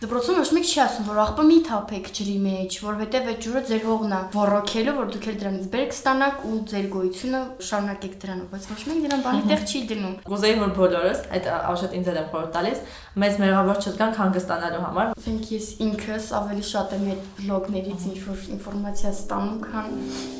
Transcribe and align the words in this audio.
Դպրոցում 0.00 0.38
ոչ 0.40 0.50
մեկ 0.56 0.64
չի 0.64 0.78
ասում, 0.80 1.08
որ 1.10 1.18
աղբը 1.20 1.42
մի 1.44 1.56
թափեք 1.66 2.06
ջրի 2.16 2.34
մեջ, 2.40 2.76
որովհետև 2.80 3.26
այդ 3.30 3.40
ջուրը 3.44 3.60
ձեր 3.68 3.82
հողն 3.84 4.12
է 4.16 4.20
ռոռոքելու, 4.32 4.94
որ 4.96 5.10
դուք 5.12 5.26
էլ 5.28 5.34
դրանից 5.42 5.66
բերք 5.74 5.92
ստանաք 5.92 6.46
ու 6.48 6.60
ձեր 6.70 6.86
գոյությունը 6.94 7.40
շարունակեք 7.68 8.14
դրանով, 8.22 8.46
բայց 8.54 8.64
ոչ 8.70 8.78
մեկ 8.88 9.02
դրան 9.04 9.24
բանի 9.26 9.42
տեղ 9.50 9.66
չի 9.68 9.82
դնում։ 9.90 10.14
Կուզեի 10.30 10.56
որ 10.60 10.72
բոլորս 10.80 11.20
այդ 11.36 11.50
աշոտ 11.52 11.98
ինձ 12.00 12.08
եմ 12.16 12.30
խորհուրդ 12.32 12.56
տալիս, 12.56 12.80
մեծ 13.20 13.36
մեղավոր 13.44 13.82
չգանք 13.84 14.20
հանգստանալու 14.24 14.82
համար։ 14.88 15.12
Ասենք 15.20 15.52
ես 15.52 15.68
ինքս 15.84 16.30
ավելի 16.40 16.64
շատ 16.70 16.94
եմ 16.96 17.04
այդ 17.10 17.28
բլոգներից 17.40 18.06
ինչ 18.08 18.18
որ 18.24 18.46
ինֆորմացիա 18.56 19.12
ստանում, 19.20 19.58
քան 19.68 19.90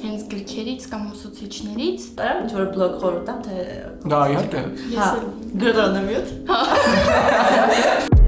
հենց 0.07 0.25
գրքերից 0.33 0.89
կամ 0.95 1.05
ուսուցիչներից։ 1.11 2.09
Դա 2.17 2.31
ինչ 2.41 2.51
որ 2.57 2.73
բլոգ 2.79 2.97
խորհուրդ 3.05 3.29
տամ 3.29 3.45
թե 3.51 3.59
Դա 4.15 4.23
իհարկե։ 4.31 4.65
Ես 4.97 5.05
էլ 5.11 5.29
գրոնը 5.67 6.01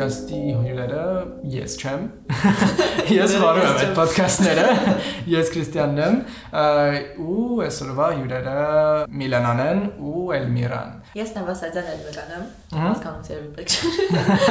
միոտ։ 0.00 0.20
երիտասարդական 0.20 0.30
ոդքասթի 0.30 0.38
հյուրերը 0.64 1.00
ես 1.52 1.74
չեմ։ 1.80 2.04
Ես 3.20 3.34
վարում 3.42 3.66
եմ 3.66 3.80
այդ 3.80 3.98
ոդքասթները։ 3.98 4.66
Ես 5.34 5.50
Քրիստիանն 5.54 6.00
եմ 6.04 6.16
ու 7.20 7.60
այսօրվա 7.66 8.08
հյուրերը 8.16 8.56
Միլանան 9.20 9.62
են 9.66 9.82
ու 10.00 10.24
Էլմիրան։ 10.38 10.94
Ես 11.10 11.32
Նավասարդյան 11.34 11.88
Էլմիրան 11.90 12.28
եմ, 12.36 12.42
հասկանացի 12.70 13.32
երբեք։ 13.34 13.72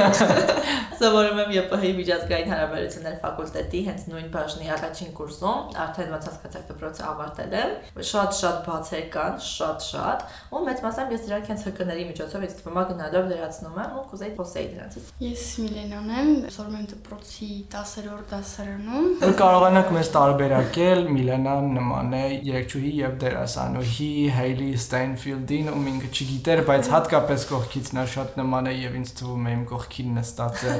Սովորում 1.00 1.38
եմ 1.40 1.52
ԵՊՀ-ի 1.55 1.91
միջազգային 1.95 2.50
հարաբերություններ 2.52 3.13
ֆակուլտետի 3.22 3.84
հենց 3.86 4.02
նույն 4.12 4.26
բաժնի 4.34 4.67
առաջին 4.76 5.14
կուրսում, 5.16 5.62
արդեն 5.84 6.09
ոնց 6.12 6.27
հասկացաք 6.27 6.66
դպրոցը 6.73 7.05
ավարտել 7.09 7.55
եմ։ 7.59 7.72
Շատ-շատ 8.09 8.58
բացեր 8.66 9.05
կան, 9.14 9.38
շատ-շատ, 9.48 10.25
ու 10.52 10.64
մեծ 10.67 10.84
մասամբ 10.84 11.14
ես 11.16 11.23
դրանք 11.30 11.47
հենց 11.53 11.64
հկների 11.69 12.03
միջոցով 12.09 12.44
ինձ 12.50 12.58
թվում 12.59 12.80
է 12.80 12.84
գնալով 12.89 13.31
լրացնում 13.31 13.80
եմ 13.80 13.95
ու 13.95 14.03
կուզեի 14.12 14.34
խոսեի 14.39 14.67
դրանցից։ 14.75 15.08
Ես 15.23 15.45
Միլենան 15.64 16.12
եմ, 16.19 16.34
սորում 16.59 16.75
եմ 16.80 16.86
դպրոցի 16.91 17.50
10-րդ 17.80 18.36
դասարանում։ 18.36 19.08
Որ 19.23 19.34
կարողանանք 19.39 19.95
մեզ 19.95 20.12
տարբերակել 20.19 21.02
Միլանան 21.16 21.72
նման 21.80 22.16
է 22.19 22.23
երգչուհի 22.50 22.94
եւ 23.00 23.17
դերասանուհի 23.23 24.12
Հայլի 24.39 24.69
Ստեյնֆիլդին 24.80 25.72
ու 25.72 25.84
ինքը 25.94 26.12
չգիտեր, 26.50 26.66
բայց 26.66 26.88
հատկապես 26.89 27.44
կողքից 27.45 27.89
նա 27.94 28.05
շատ 28.09 28.39
նման 28.39 28.69
է 28.72 28.73
եւ 28.73 28.95
ինձ 28.97 29.11
թվում 29.19 29.44
է 29.45 29.53
իմ 29.53 29.61
կողքին 29.69 30.17
նստած 30.17 30.64
է 30.66 30.73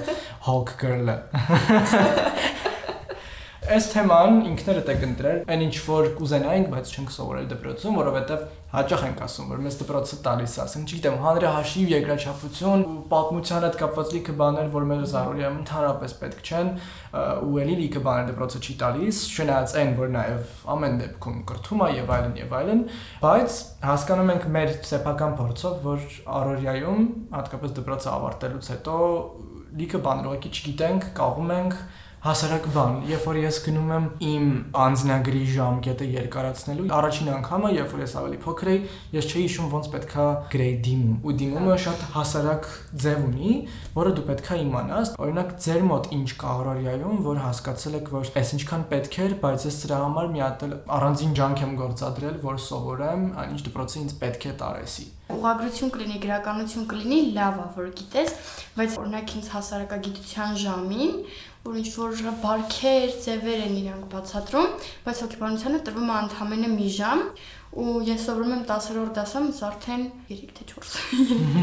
Hawk 0.48 0.74
Girl-ը։ 0.82 1.18
Այս 3.70 3.88
թեման 3.92 4.40
ինքներդ 4.50 4.88
եք 4.90 5.04
ընտրել, 5.06 5.42
այն 5.54 5.64
ինչ 5.68 5.74
որ 5.86 6.08
կուզենայինք, 6.18 6.70
բայց 6.72 6.94
չենք 6.96 7.12
սովորել 7.14 7.50
դպրոցում, 7.52 7.98
որովհետև 8.00 8.46
հաճախ 8.74 9.04
ենք 9.06 9.22
ասում, 9.26 9.52
որ 9.52 9.62
մեզ 9.66 9.78
դպրոցը 9.82 10.18
տալիս 10.26 10.56
է, 10.56 10.62
ասենք, 10.64 10.90
չգիտեմ, 10.90 11.18
հանրահաշիվ, 11.22 11.92
երկրաչափություն 11.94 12.86
ու 12.90 12.96
պատմության 13.14 13.68
հետ 13.68 13.78
կապված 13.82 14.16
լիքը 14.16 14.36
բաներ, 14.42 14.72
որ 14.74 14.88
մեր 14.90 15.06
զարորիա 15.14 15.52
ընդհանրապես 15.60 16.18
պետք 16.24 16.50
չեն, 16.50 16.72
ու 17.46 17.62
էլի 17.62 17.78
լիքը 17.80 18.04
բաներ 18.10 18.28
դպրոցը 18.30 18.62
չի 18.66 18.76
տալիս, 18.82 19.22
չնայած 19.38 19.78
այն, 19.80 19.94
որ 20.02 20.12
նաև 20.18 20.52
ամեն 20.74 21.00
դեպքում 21.04 21.40
կրթում 21.50 21.86
է 21.86 21.90
եւ 22.00 22.14
այլն 22.18 22.36
եւ 22.42 22.58
այլն, 22.60 22.84
բայց 23.22 23.62
հասկանում 23.86 24.34
ենք 24.34 24.50
մեր 24.58 24.76
սեփական 24.90 25.40
փորձով, 25.40 25.80
որ 25.86 26.06
առօրյայում, 26.40 27.10
հատկապես 27.38 27.74
դպրոցը 27.80 28.14
ավարտելուց 28.18 28.70
հետո 28.74 29.00
լիքը 29.80 30.00
բաներ 30.06 30.30
ուղղակի 30.30 30.50
չգիտենք, 30.50 31.10
կաղում 31.20 31.52
ենք 31.60 31.82
հասարակ 32.20 32.66
բան, 32.76 32.96
երբ 33.08 33.26
որ 33.30 33.38
ես 33.40 33.58
գնում 33.64 33.92
եմ 33.96 34.08
իմ 34.28 34.48
անձնագրի 34.84 35.44
ժամկետը 35.54 36.08
երկարացնելու, 36.14 36.88
առաջին 36.98 37.30
անգամը, 37.36 37.70
երբ 37.78 37.94
որ 37.96 38.02
ես 38.04 38.16
ավելի 38.20 38.40
փոքր 38.44 38.72
էի, 38.74 38.82
ես 39.16 39.30
չէի 39.30 39.44
հիշում 39.46 39.70
ոնց 39.74 39.88
պետքա 39.94 40.26
գրեի 40.52 40.74
դիմում։ 40.88 41.14
Ու 41.24 41.36
դիմումը 41.40 41.78
շատ 41.86 42.04
հասարակ 42.18 42.68
ձև 43.06 43.24
ունի, 43.30 43.54
որը 43.96 44.12
դու 44.20 44.26
պետքա 44.30 44.58
իմանաս։ 44.66 45.14
Օրինակ, 45.24 45.54
ձեր 45.64 45.88
մոտ 45.90 46.10
ինչ 46.20 46.30
կա 46.44 46.56
առօրյայում, 46.60 47.22
որ 47.30 47.40
հասկացել 47.46 47.96
եք, 48.00 48.12
որ 48.20 48.34
այս 48.44 48.52
ինչքան 48.60 48.84
պետք 48.92 49.20
էր, 49.24 49.38
բայց 49.46 49.70
ես 49.70 49.80
սրա 49.86 50.02
համար 50.04 50.34
մի 50.36 50.44
հատ 50.44 50.68
առանձին 51.00 51.40
ջանք 51.40 51.64
եմ 51.70 51.80
գործադրել, 51.80 52.44
որ 52.44 52.60
սովորեմ, 52.68 53.26
ինչ 53.48 53.64
դպրոցը 53.70 54.04
ինձ 54.04 54.20
պետք 54.20 54.50
է 54.50 54.58
տարեսի 54.60 55.08
ուղագրություն 55.40 55.94
կլինի, 55.96 56.18
գրականություն 56.26 56.90
կլինի, 56.92 57.20
լավ 57.40 57.60
է, 57.60 57.68
որ 57.80 57.92
գիտես, 58.00 58.34
բայց 58.80 58.98
օրինակ 59.00 59.34
ինձ 59.40 59.48
հասարակագիտության 59.56 60.60
ժամին 60.64 61.14
որ 61.60 61.78
ինչ 61.80 61.90
որ 62.00 62.20
բարքեր, 62.40 63.16
ձևեր 63.24 63.64
են 63.66 63.74
իրանք 63.82 64.04
բացատրում, 64.14 64.70
բայց 65.06 65.22
հոգեբանությանը 65.26 65.80
տրվում 65.90 66.12
է 66.14 66.20
ընդամենը 66.24 66.70
մի 66.72 66.88
ժամ 66.96 67.24
ու 67.84 67.96
ես 68.08 68.24
սովորում 68.30 68.54
եմ 68.56 68.62
10-րդ 68.70 69.12
դասում, 69.20 69.50
ես 69.52 69.60
արդեն 69.68 70.06
3 70.30 70.54
թե 70.56 70.68
4 70.72 70.94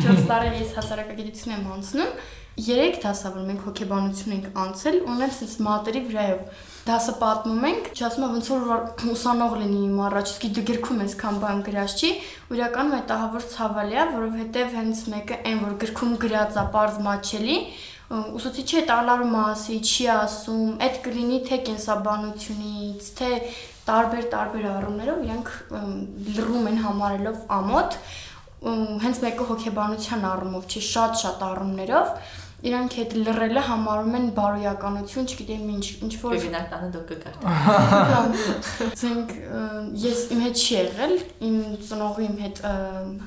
4 0.05 0.27
տարի 0.31 0.53
ես 0.61 0.75
հասարակագիտություն 0.77 1.57
եմ 1.57 1.65
անցնում 1.77 2.13
3 2.57 3.03
դասա, 3.03 3.33
որ 3.35 3.43
մենք 3.51 3.65
հոգեբանություն 3.67 4.35
ենք 4.37 4.47
անցել, 4.63 4.95
ունեմ 5.13 5.33
sense 5.37 5.59
մատերի 5.67 6.01
վրայով 6.07 6.63
դասը 6.87 7.13
պատմում 7.21 7.65
ենք, 7.69 7.89
չասում 7.99 8.25
եմ 8.27 8.35
ոնց 8.37 8.49
որ 8.53 9.11
ուսանող 9.13 9.57
լինի 9.61 9.81
իմ 9.89 9.99
առաջ, 10.07 10.33
իսկ 10.33 10.47
դու 10.57 10.65
գրքում 10.71 11.03
ես 11.03 11.17
քան 11.21 11.41
բան 11.43 11.63
գրած 11.67 11.95
չի, 11.97 12.11
ու 12.47 12.57
իրականում 12.57 12.97
այդ 12.97 13.13
ահավոր 13.17 13.47
ցավալի 13.53 13.97
է, 13.97 14.05
որովհետև 14.17 14.77
հենց 14.77 15.03
մեկը 15.13 15.39
այն 15.51 15.61
որ 15.67 15.75
գրքում 15.83 16.15
գրած 16.25 16.57
է, 16.57 16.65
པարզ 16.77 17.01
մաչելի, 17.07 17.57
ուսուցիչը 18.07 18.79
այդ 18.81 18.93
ալարու 18.97 19.31
մասի 19.35 19.77
չի 19.83 20.07
ասում, 20.15 20.69
այդ 20.87 21.01
կլինի 21.07 21.41
թե 21.51 21.57
կենսաբանությունից, 21.67 23.09
թե 23.19 23.31
տարբեր-տարբեր 23.87 24.69
առումներով 24.77 25.25
իրանք 25.27 25.51
լռում 26.37 26.71
են 26.71 26.79
համարելով 26.87 27.43
ամոթ, 27.57 27.99
հենց 29.03 29.21
մեկը 29.27 29.47
հոգեբանության 29.51 30.25
առումով 30.27 30.71
չի, 30.71 30.81
շատ-շատ 30.87 31.43
առումներով, 31.51 32.15
իրանք 32.65 32.95
այդ 33.03 33.15
լռելը 33.21 33.63
համարում 33.67 34.15
են 34.17 34.27
բարոյականություն, 34.37 35.27
չգիտեմ 35.29 35.65
ինչ, 35.75 35.87
ինչ 36.07 36.13
որ 36.23 36.37
Բիզնեսանը 36.37 36.89
դուք 36.95 37.11
կգար։ 37.11 37.35
Զենք 39.03 39.35
ես 40.01 40.23
իմ 40.33 40.41
հետ 40.47 40.63
չի 40.63 40.77
եղել, 40.77 41.15
իմ 41.47 41.59
ծնողի 41.87 42.27
իմ 42.27 42.39
հետ 42.47 42.63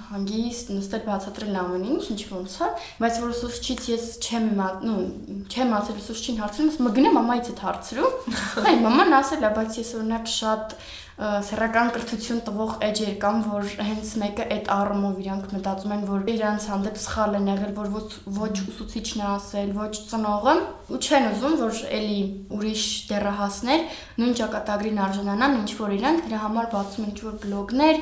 հանգիստ 0.10 0.72
նստել 0.80 1.04
բացատրել 1.10 1.60
ամեն 1.62 1.86
ինչ, 1.94 2.02
ինչ 2.16 2.22
ոնց 2.34 2.56
է, 2.58 2.72
բայց 3.06 3.20
որ 3.22 3.36
ուսուցչից 3.38 3.90
ես 3.94 4.08
չեմ 4.26 4.50
իմա, 4.50 4.70
նու, 4.90 4.98
չեմ 5.46 5.76
ասել 5.80 6.02
ուսուցչին 6.04 6.42
հարցնում, 6.42 6.80
մգնեմ 6.90 7.20
մամայից 7.20 7.52
հետ 7.54 7.64
հարցրու։ 7.70 8.10
Այ 8.70 8.82
մաման 8.82 9.16
ասել 9.20 9.46
է, 9.46 9.54
բայց 9.60 9.80
ես 9.84 9.94
օրինակ 10.00 10.34
շատ 10.40 10.76
սեռական 11.19 11.90
կրթություն 11.91 12.38
տվող 12.47 12.69
էջեր 12.88 13.16
կան, 13.19 13.40
որ 13.52 13.72
հենց 13.84 14.12
մեկը 14.22 14.44
այդ 14.56 14.69
առումով 14.72 15.18
իրանք 15.19 15.50
մտածում 15.52 15.94
են, 15.96 16.03
որ 16.07 16.30
իրանց 16.31 16.68
հանդեպ 16.72 17.00
սխալ 17.03 17.35
են 17.40 17.50
եղել, 17.52 17.74
որ 17.75 17.90
ոչ, 18.38 18.53
ուսուցիչն 18.72 19.19
է 19.19 19.25
ասել, 19.34 19.74
ոչ 19.75 19.91
ծնողը, 20.13 20.53
ու 20.96 21.00
չեն 21.03 21.28
ուզում, 21.34 21.57
որ 21.59 21.81
էլի 22.00 22.22
ուրիշ 22.56 22.85
դերահասներ 23.09 23.84
նույն 24.24 24.38
ճակատագրին 24.40 25.02
արժանանան, 25.09 25.57
ինչ 25.59 25.72
որ 25.80 25.96
իրանք 26.00 26.24
դրա 26.30 26.40
համար 26.46 26.69
բացում 26.72 27.03
են 27.03 27.09
ինչ 27.09 27.19
որ 27.28 27.36
բլոգներ, 27.44 28.01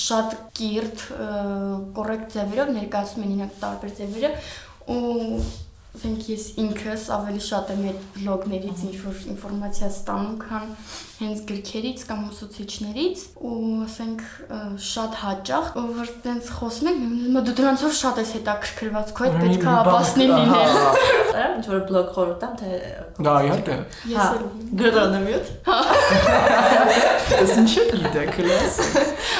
շատ 0.00 0.36
կիրթ, 0.58 1.06
կոռեկտ 2.00 2.34
ձևերով 2.34 2.74
ներկայացում 2.80 3.26
են 3.26 3.36
իրանք 3.36 3.56
տարբեր 3.62 3.96
ձևերով 4.00 4.52
ու 4.96 5.65
ասենք 5.96 6.26
ես 6.28 6.44
ինքս 6.60 7.04
ավելի 7.16 7.42
շատ 7.46 7.70
եմ 7.72 7.84
այդ 7.88 8.00
բլոգներից 8.16 8.80
ինչ 8.86 8.96
որ 9.00 9.20
ինֆորմացիա 9.32 9.88
ստանում, 9.94 10.34
քան 10.42 10.66
հենց 11.16 11.38
գրքերից 11.48 12.02
կամ 12.10 12.20
ուսուցիչներից 12.26 13.22
ու 13.48 13.60
ասենք 13.86 14.24
շատ 14.86 15.16
հաճախ 15.22 15.70
որ 15.96 16.10
տենց 16.26 16.50
խոսում 16.58 16.90
են 16.90 16.98
դու 17.46 17.54
դրանցով 17.60 17.94
շատ 17.96 18.20
ես 18.20 18.30
հետաքրքրված 18.36 19.14
քո 19.16 19.24
հետ 19.24 19.38
պետք 19.46 19.64
է 19.64 19.72
ապասնի 19.76 20.26
լինել 20.32 20.76
Դա 21.36 21.46
ինչ 21.56 21.64
որ 21.72 21.80
բլոգ 21.88 22.12
խորհուրդ 22.16 22.38
տամ 22.44 22.54
թե 22.60 22.68
Դա 23.26 23.34
իհարկե 23.46 23.78
Ես 24.12 24.26
էլ 24.36 24.44
գրոնը 24.82 25.20
միոտ 25.24 25.46
Ես 27.40 27.56
ինչի՞ 27.64 27.88
գիտեք 27.96 28.40
լաս 28.50 28.80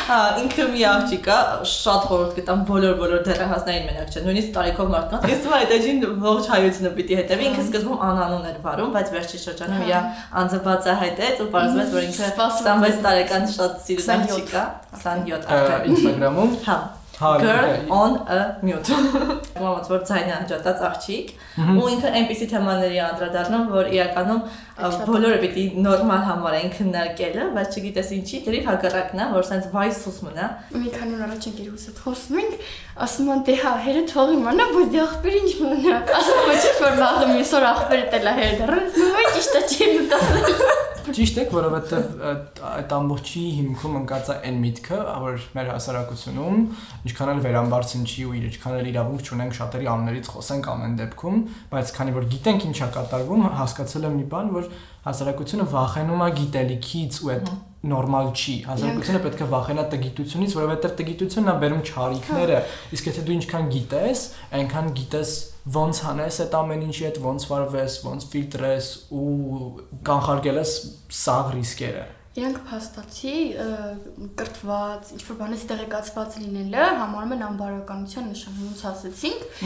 Հա 0.06 0.16
ինքը 0.38 0.64
մի 0.70 0.82
աղջիկ 0.86 1.24
է 1.34 1.36
շատ 1.66 2.04
խորհուրդ 2.08 2.34
կտամ 2.36 2.60
բոլոր 2.68 2.92
բոլոր 3.00 3.22
դերահասներին 3.26 3.86
մենակ 3.88 4.12
չէ 4.12 4.20
նույնիսկ 4.26 4.50
տարիքով 4.56 4.92
մարդկանց 4.92 5.24
ես 5.32 5.48
է 5.48 5.54
այդ 5.56 5.72
էջին 5.76 5.98
ողջ 6.26 6.50
հայությունը 6.52 6.92
պիտի 6.98 7.18
հետևի 7.20 7.48
ինքը 7.48 7.64
սկզբում 7.64 8.04
անանուն 8.08 8.44
էր 8.52 8.60
վարում 8.66 8.92
բայց 8.96 9.10
վերջի 9.16 9.40
շրջանում 9.46 9.82
իա 9.88 10.02
անձը 10.42 10.60
բացահայտեց 10.68 11.42
ու 11.42 11.48
պարզվեց 11.56 11.96
որ 11.96 12.06
ինքը 12.10 12.30
26 12.38 13.02
տարեկան 13.08 13.50
շատ 13.56 13.82
սիրուն 13.88 14.14
աղջիկ 14.20 14.54
է 14.54 14.64
27 15.02 15.50
արդեն 15.56 15.90
Instagram-ում 15.96 16.56
հա 16.70 16.78
girl 17.18 17.92
on 17.92 18.12
a 18.28 18.58
mute։ 18.62 18.90
Ոնց 19.66 19.88
որ 19.88 20.02
ցայնը 20.08 20.32
հաջատած 20.34 20.82
աղջիկ 20.88 21.30
ու 21.56 21.86
ինքը 21.94 22.10
այնպիսի 22.18 22.48
թեմաների 22.50 22.98
անդրադառնում, 23.06 23.64
որ 23.72 23.88
իրականում 23.96 24.40
բոլորը 25.08 25.38
պիտի 25.40 25.64
նորմալ 25.86 26.24
համարեն 26.28 26.72
քննարկելը, 26.76 27.46
բայց 27.56 27.78
չգիտես 27.80 28.10
ինչի, 28.18 28.40
դերի 28.46 28.60
հակառակն 28.66 29.22
է, 29.24 29.28
որ 29.32 29.48
սենց 29.48 29.68
վայ 29.72 29.86
սուս 29.96 30.18
մնա։ 30.26 30.48
Մի 30.76 30.92
քանի 30.96 31.16
օր 31.16 31.24
առաջ 31.26 31.48
ընկերուս 31.52 31.86
հետ 31.88 32.02
խոսում 32.04 32.40
ենք, 32.42 32.58
ասում 33.06 33.30
են 33.36 33.44
դե 33.48 33.54
հա, 33.64 33.72
հերը 33.86 34.02
թող 34.12 34.34
իմանա, 34.36 34.66
բայց 34.76 34.90
դե 34.92 35.00
աղբեր 35.06 35.38
ինչ 35.40 35.52
մնա։ 35.64 36.00
Ասում 36.20 36.42
ոչ 36.52 36.64
որ 36.82 37.00
վաղը 37.00 37.30
միսոր 37.32 37.70
աղբերը 37.72 38.10
տելա 38.16 38.36
հերը 38.42 38.58
դեռ։ 38.60 38.76
Նույն 39.00 39.32
ճիշտ 39.38 39.56
է 39.56 39.64
չի 39.72 39.94
մտածել։ 39.96 40.85
Ճիշտ 41.06 41.36
է, 41.38 41.42
որովհետև 41.52 42.22
այդ 42.66 42.92
ամբողջի 42.96 43.42
հիմքում 43.56 43.98
ընկած 44.00 44.30
է 44.32 44.36
այն 44.48 44.56
միտքը, 44.62 44.98
որ 45.22 45.44
մեր 45.54 45.70
հասարակությունում 45.70 46.56
ինչքան 47.06 47.30
էլ 47.34 47.42
վերամբարձնչի 47.46 48.26
ու 48.26 48.34
ինչքան 48.40 48.78
էլ 48.80 48.90
իրավունք 48.90 49.30
չունենք 49.30 49.56
շատերի 49.60 49.90
աններից 49.92 50.30
խոսենք 50.34 50.68
ամեն 50.74 50.98
դեպքում, 51.02 51.38
բայց 51.76 51.94
քանի 52.00 52.16
որ 52.16 52.28
գիտենք 52.34 52.66
ինչա 52.72 52.90
կատարվում, 52.96 53.46
հասկացել 53.62 54.10
եմ 54.10 54.18
մի 54.18 54.26
բան, 54.34 54.52
որ 54.56 54.68
հասարակությունը 55.06 55.70
վախենում 55.76 56.26
է 56.26 56.30
գիտելիքից 56.42 57.22
ու 57.22 57.32
այդ 57.36 57.56
նորմալ 57.86 58.30
չի։ 58.32 58.54
Հասարակությունը 58.66 59.20
պետք 59.26 59.42
է 59.44 59.48
վախենա 59.52 59.84
տգիտությունից, 59.92 60.56
որովհետև 60.56 60.94
տգիտությունն 61.00 61.52
է 61.52 61.54
բերում 61.62 61.84
չարիքները, 61.86 62.60
իսկ 62.96 63.10
եթե 63.10 63.24
դու 63.26 63.36
ինչքան 63.36 63.70
գիտես, 63.76 64.24
այնքան 64.58 64.90
գիտես 64.96 65.32
ոնց 65.76 66.02
անես 66.16 66.40
այդ 66.46 66.58
ամեն 66.60 66.84
ինչի 66.88 67.06
հետ, 67.06 67.22
ոնց 67.26 67.48
վարվես, 67.52 67.98
ոնց 68.06 68.28
ֆիլտրես 68.32 68.92
ու 69.20 69.72
կանխարգելես 70.10 70.76
սաղ 71.20 71.56
ռիսկերը։ 71.58 72.06
Իրանք 72.36 72.58
փաստացի 72.68 73.34
կրթված, 74.36 75.12
ինչ 75.16 75.20
որ 75.24 75.36
բանից 75.40 75.62
տեղեկացված 75.70 76.34
լինելը 76.42 76.88
համարում 77.00 77.32
են 77.36 77.44
անբարոյականության 77.46 78.26
նշան, 78.32 78.58
ոնց 78.66 78.82
ասեցինք։ 78.90 79.62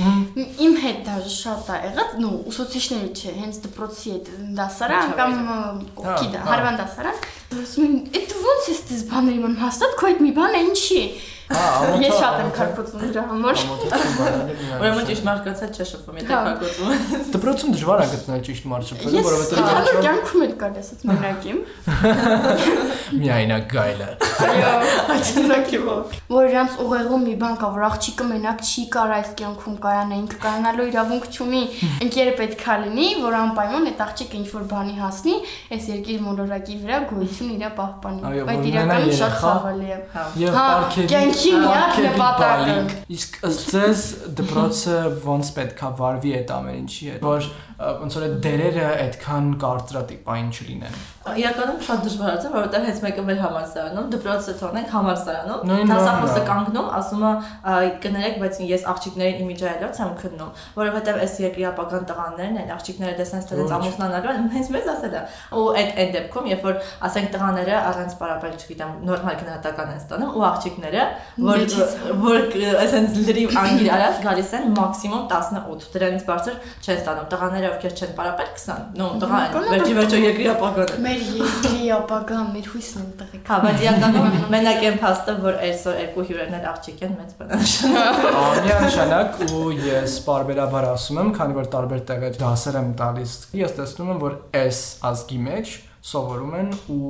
Իմ 0.66 0.76
հետ 0.84 1.00
դաժե 1.08 1.32
շատ 1.34 1.72
է 1.74 1.80
եղած, 1.88 2.14
նո, 2.22 2.30
ուսուցիչները 2.52 3.10
չէ, 3.10 3.34
հենց 3.40 3.60
դպրոցի 3.66 4.14
հետ 4.14 4.30
դասարան 4.60 5.12
կամ 5.18 5.36
կողքի 5.98 6.30
դա, 6.36 6.44
հարևան 6.46 6.80
դասարան։ 6.84 7.20
Ասում 7.60 7.84
են, 7.90 7.98
«Էդ 8.20 8.34
ոնց 8.46 8.70
է 8.70 8.74
դες 8.90 9.04
բաները 9.10 9.40
իման 9.40 9.56
հաստատ 9.64 9.98
քո 9.98 10.10
այդ 10.10 10.20
մի 10.22 10.32
բան 10.38 10.54
է 10.54 10.62
ինչի»։ 10.70 11.02
Հա, 11.50 11.62
ամոթ։ 11.80 12.02
Ես 12.04 12.12
շատ 12.20 12.36
եմ 12.40 12.50
քարկոծում 12.54 13.00
դրա 13.10 13.22
համար։ 13.30 13.62
Ուրեմն 14.80 15.06
ճիշտ 15.08 15.24
մարկացած 15.26 15.78
չէ 15.80 15.86
շփվում, 15.90 16.18
եթե 16.20 16.30
քարկոծում 16.30 16.92
ես։ 16.94 17.30
Դպրոցում 17.34 17.72
դժվար 17.74 18.02
է 18.02 18.06
գտնել 18.10 18.44
ճիշտ 18.46 18.68
մարդ 18.70 18.90
շփվելը, 18.90 19.16
Ես 19.16 19.26
որովհետև 19.26 19.70
հալու 19.70 19.94
կյանքում 20.04 20.44
էլ 20.46 20.54
կար 20.60 20.78
ասած 20.80 21.02
մենակ 21.10 21.48
եմ։ 21.50 21.58
միայնակ 23.20 23.66
գայլը։ 23.74 24.08
Այո, 24.40 24.70
այդնակի 25.16 25.80
ո։ 25.80 25.96
Որ 26.30 26.48
իրանց 26.50 26.76
ուղեղում 26.84 27.24
մի 27.26 27.34
բան 27.40 27.58
կա, 27.60 27.70
որ 27.74 27.86
աղջիկը 27.90 28.26
մենակ 28.30 28.62
չի 28.70 28.84
կար 28.94 29.14
այս 29.18 29.30
կյանքում 29.40 29.76
կայանա, 29.84 30.18
ինքը 30.20 30.38
կայանալու 30.44 30.86
իրավունք 30.90 31.28
չունի։ 31.34 31.62
Ընկերը 32.06 32.34
պետքա 32.40 32.76
լինի, 32.84 33.08
որ 33.26 33.36
անպայման 33.40 33.90
այդ 33.90 34.02
աղջիկը 34.06 34.38
ինչ 34.40 34.48
որ 34.54 34.64
բանի 34.70 34.94
հասնի, 35.00 35.36
այս 35.74 35.90
երկիր 35.90 36.22
մոլորակի 36.30 36.78
վրա 36.84 37.00
գոյություն 37.10 37.50
իր 37.56 37.64
պահպանի։ 37.80 38.32
Բայց 38.50 38.68
իրականում 38.70 39.14
շատ 39.20 39.36
ցավալի 39.40 39.90
է։ 39.90 39.98
Եվ 40.40 40.56
Հա, 40.60 40.64
պարքերի 40.70 41.39
կյանքի 41.40 41.60
միակ 41.60 41.98
նպատակը։ 42.04 42.74
Իսկ 43.14 43.36
ըստ 43.48 43.70
ձեզ 43.72 44.02
դպրոցը 44.40 44.96
ոնց 45.24 45.50
պետքա 45.56 45.90
վարվի 46.00 46.32
այդ 46.40 46.52
ամեն 46.56 46.78
ինչի 46.80 47.08
հետ, 47.10 47.24
որ 47.24 47.48
ոնց 47.80 48.16
որ 48.18 48.24
այդ 48.26 48.34
դերերը 48.44 48.86
այդքան 49.00 49.46
կարծրատիպային 49.60 50.48
չլինեն։ 50.52 50.96
Իրականում 51.40 51.78
շատ 51.86 52.02
դժվար 52.04 52.30
է, 52.30 52.50
որովհետև 52.50 52.84
հենց 52.88 53.00
մեկը 53.04 53.22
մեր 53.28 53.38
համալսարանում, 53.40 54.06
դպրոցը 54.14 54.54
թողնենք 54.60 54.90
համալսարանում, 54.94 55.72
դասախոսը 55.90 56.42
կանգնում, 56.50 56.88
ասում 57.00 57.24
է 57.24 57.32
«Այ, 57.70 57.88
կներեք, 58.04 58.36
բայց 58.40 58.60
ես 58.70 58.86
աղջիկներին 58.90 59.42
իմիջայելոց 59.44 60.00
եմ 60.00 60.12
քննում, 60.20 60.50
որովհետև 60.80 61.20
այս 61.20 61.34
երկրի 61.44 61.66
ապագան 61.70 62.08
տղաներն 62.10 62.60
են, 62.60 62.72
աղջիկները 62.76 63.14
տենց 63.20 63.52
Ոչ։ 63.60 63.70
ամուսնանալու 63.76 64.32
են, 64.32 64.48
հենց 64.56 64.70
մեզ 64.74 64.90
ասել 64.90 65.14
է։ 65.20 65.22
Ու 65.60 65.66
այդ 65.80 66.00
այն 66.00 66.10
դեպքում, 66.16 66.48
երբ 66.50 66.64
որ 66.70 66.80
ասենք 67.10 67.30
տղաները 67.36 67.76
առանց 67.90 68.16
պարապել, 68.20 68.54
չգիտեմ, 68.60 68.94
նորմալ 69.10 69.38
գնահատական 69.40 69.90
են 69.90 70.00
ստանում, 70.00 70.32
ու 70.40 70.44
աղջիկները, 70.50 71.04
որ 71.50 71.60
որ 72.20 72.56
այսենց 72.80 73.20
լրիվ 73.28 73.58
անգիր 73.60 73.90
արած 73.96 74.20
գալիս 74.24 74.52
են 74.60 74.68
մաքսիմում 74.80 75.24
18, 75.30 75.88
դրանից 75.94 76.26
բարձր 76.30 76.58
չեն 76.80 77.00
ստանում։ 77.00 77.30
Տղաները 77.30 77.69
ովքեր 77.70 77.94
չեն 78.00 78.12
պարապել 78.20 78.48
20, 78.60 78.86
նո, 79.00 79.08
տղա 79.22 79.40
են, 79.40 79.68
վերջի 79.70 79.96
վերջո 79.98 80.20
երկրի 80.20 80.48
ապագան 80.52 81.04
Մեր 81.06 81.24
երկրի 81.40 81.90
ապագան, 81.96 82.48
մեր 82.54 82.70
հույսն 82.74 83.00
են 83.00 83.10
տղեկ։ 83.20 83.50
Հա, 83.50 83.58
բայց 83.64 83.84
իրականում 83.84 84.48
մենակ 84.54 84.86
այն 84.90 84.98
փաստը, 85.04 85.36
որ 85.44 85.60
այսօր 85.70 86.00
երկու 86.00 86.24
հյուրերն 86.30 86.56
էլ 86.60 86.66
աղջիկ 86.70 87.04
են, 87.06 87.14
մեծ 87.20 87.36
բնաշան։ 87.40 87.94
Միանշանակ 88.70 89.44
ու 89.50 89.68
ես 89.90 90.16
բարբերաբար 90.30 90.88
ասում 90.94 91.22
եմ, 91.24 91.30
քանի 91.40 91.60
որ 91.60 91.70
տարբեր 91.76 92.02
տեղեր 92.10 92.40
դասեր 92.40 92.80
եմ 92.80 92.90
տալիս, 93.00 93.36
ես 93.60 93.78
տեսնում 93.80 94.10
եմ, 94.14 94.20
որ 94.24 94.36
այս 94.60 94.82
ազգի 95.10 95.40
մեջ 95.50 95.78
սովորում 96.00 96.54
են 96.56 96.70
ու 96.94 97.08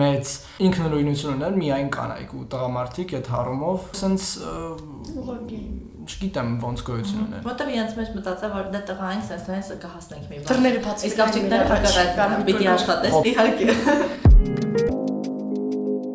մեծ 0.00 0.30
ինքնուրույնություն 0.66 1.36
ունեն 1.36 1.58
միայն 1.60 1.90
կանայք 1.94 2.32
ու 2.34 2.46
տղամարդիկ 2.54 3.14
այդ 3.20 3.28
հարումով 3.30 3.84
սենց 4.00 4.30
Ուղղակի։ 5.14 5.60
չգիտեմ 6.04 6.48
ոնց 6.64 6.82
գոյություն 6.88 7.22
ունեն։ 7.24 7.44
Որտեվ 7.48 7.70
իրենց 7.74 7.94
մեջ 7.98 8.10
մտածա, 8.18 8.50
որ 8.54 8.66
դա 8.74 8.80
տղա 8.90 9.12
ենք, 9.14 9.24
sense 9.30 9.46
sense 9.48 9.78
կհասնենք 9.84 10.26
մի 10.28 10.40
բան։ 10.42 10.50
Դռները 10.50 10.82
բացվի։ 10.84 11.08
Իսկ 11.10 11.24
աղջիկները 11.24 11.70
հակառակն 11.72 12.44
պիտի 12.50 12.70
աշխատես։ 12.74 13.14
Հոպ։ 13.14 13.30
Իհարկե։ 13.32 14.22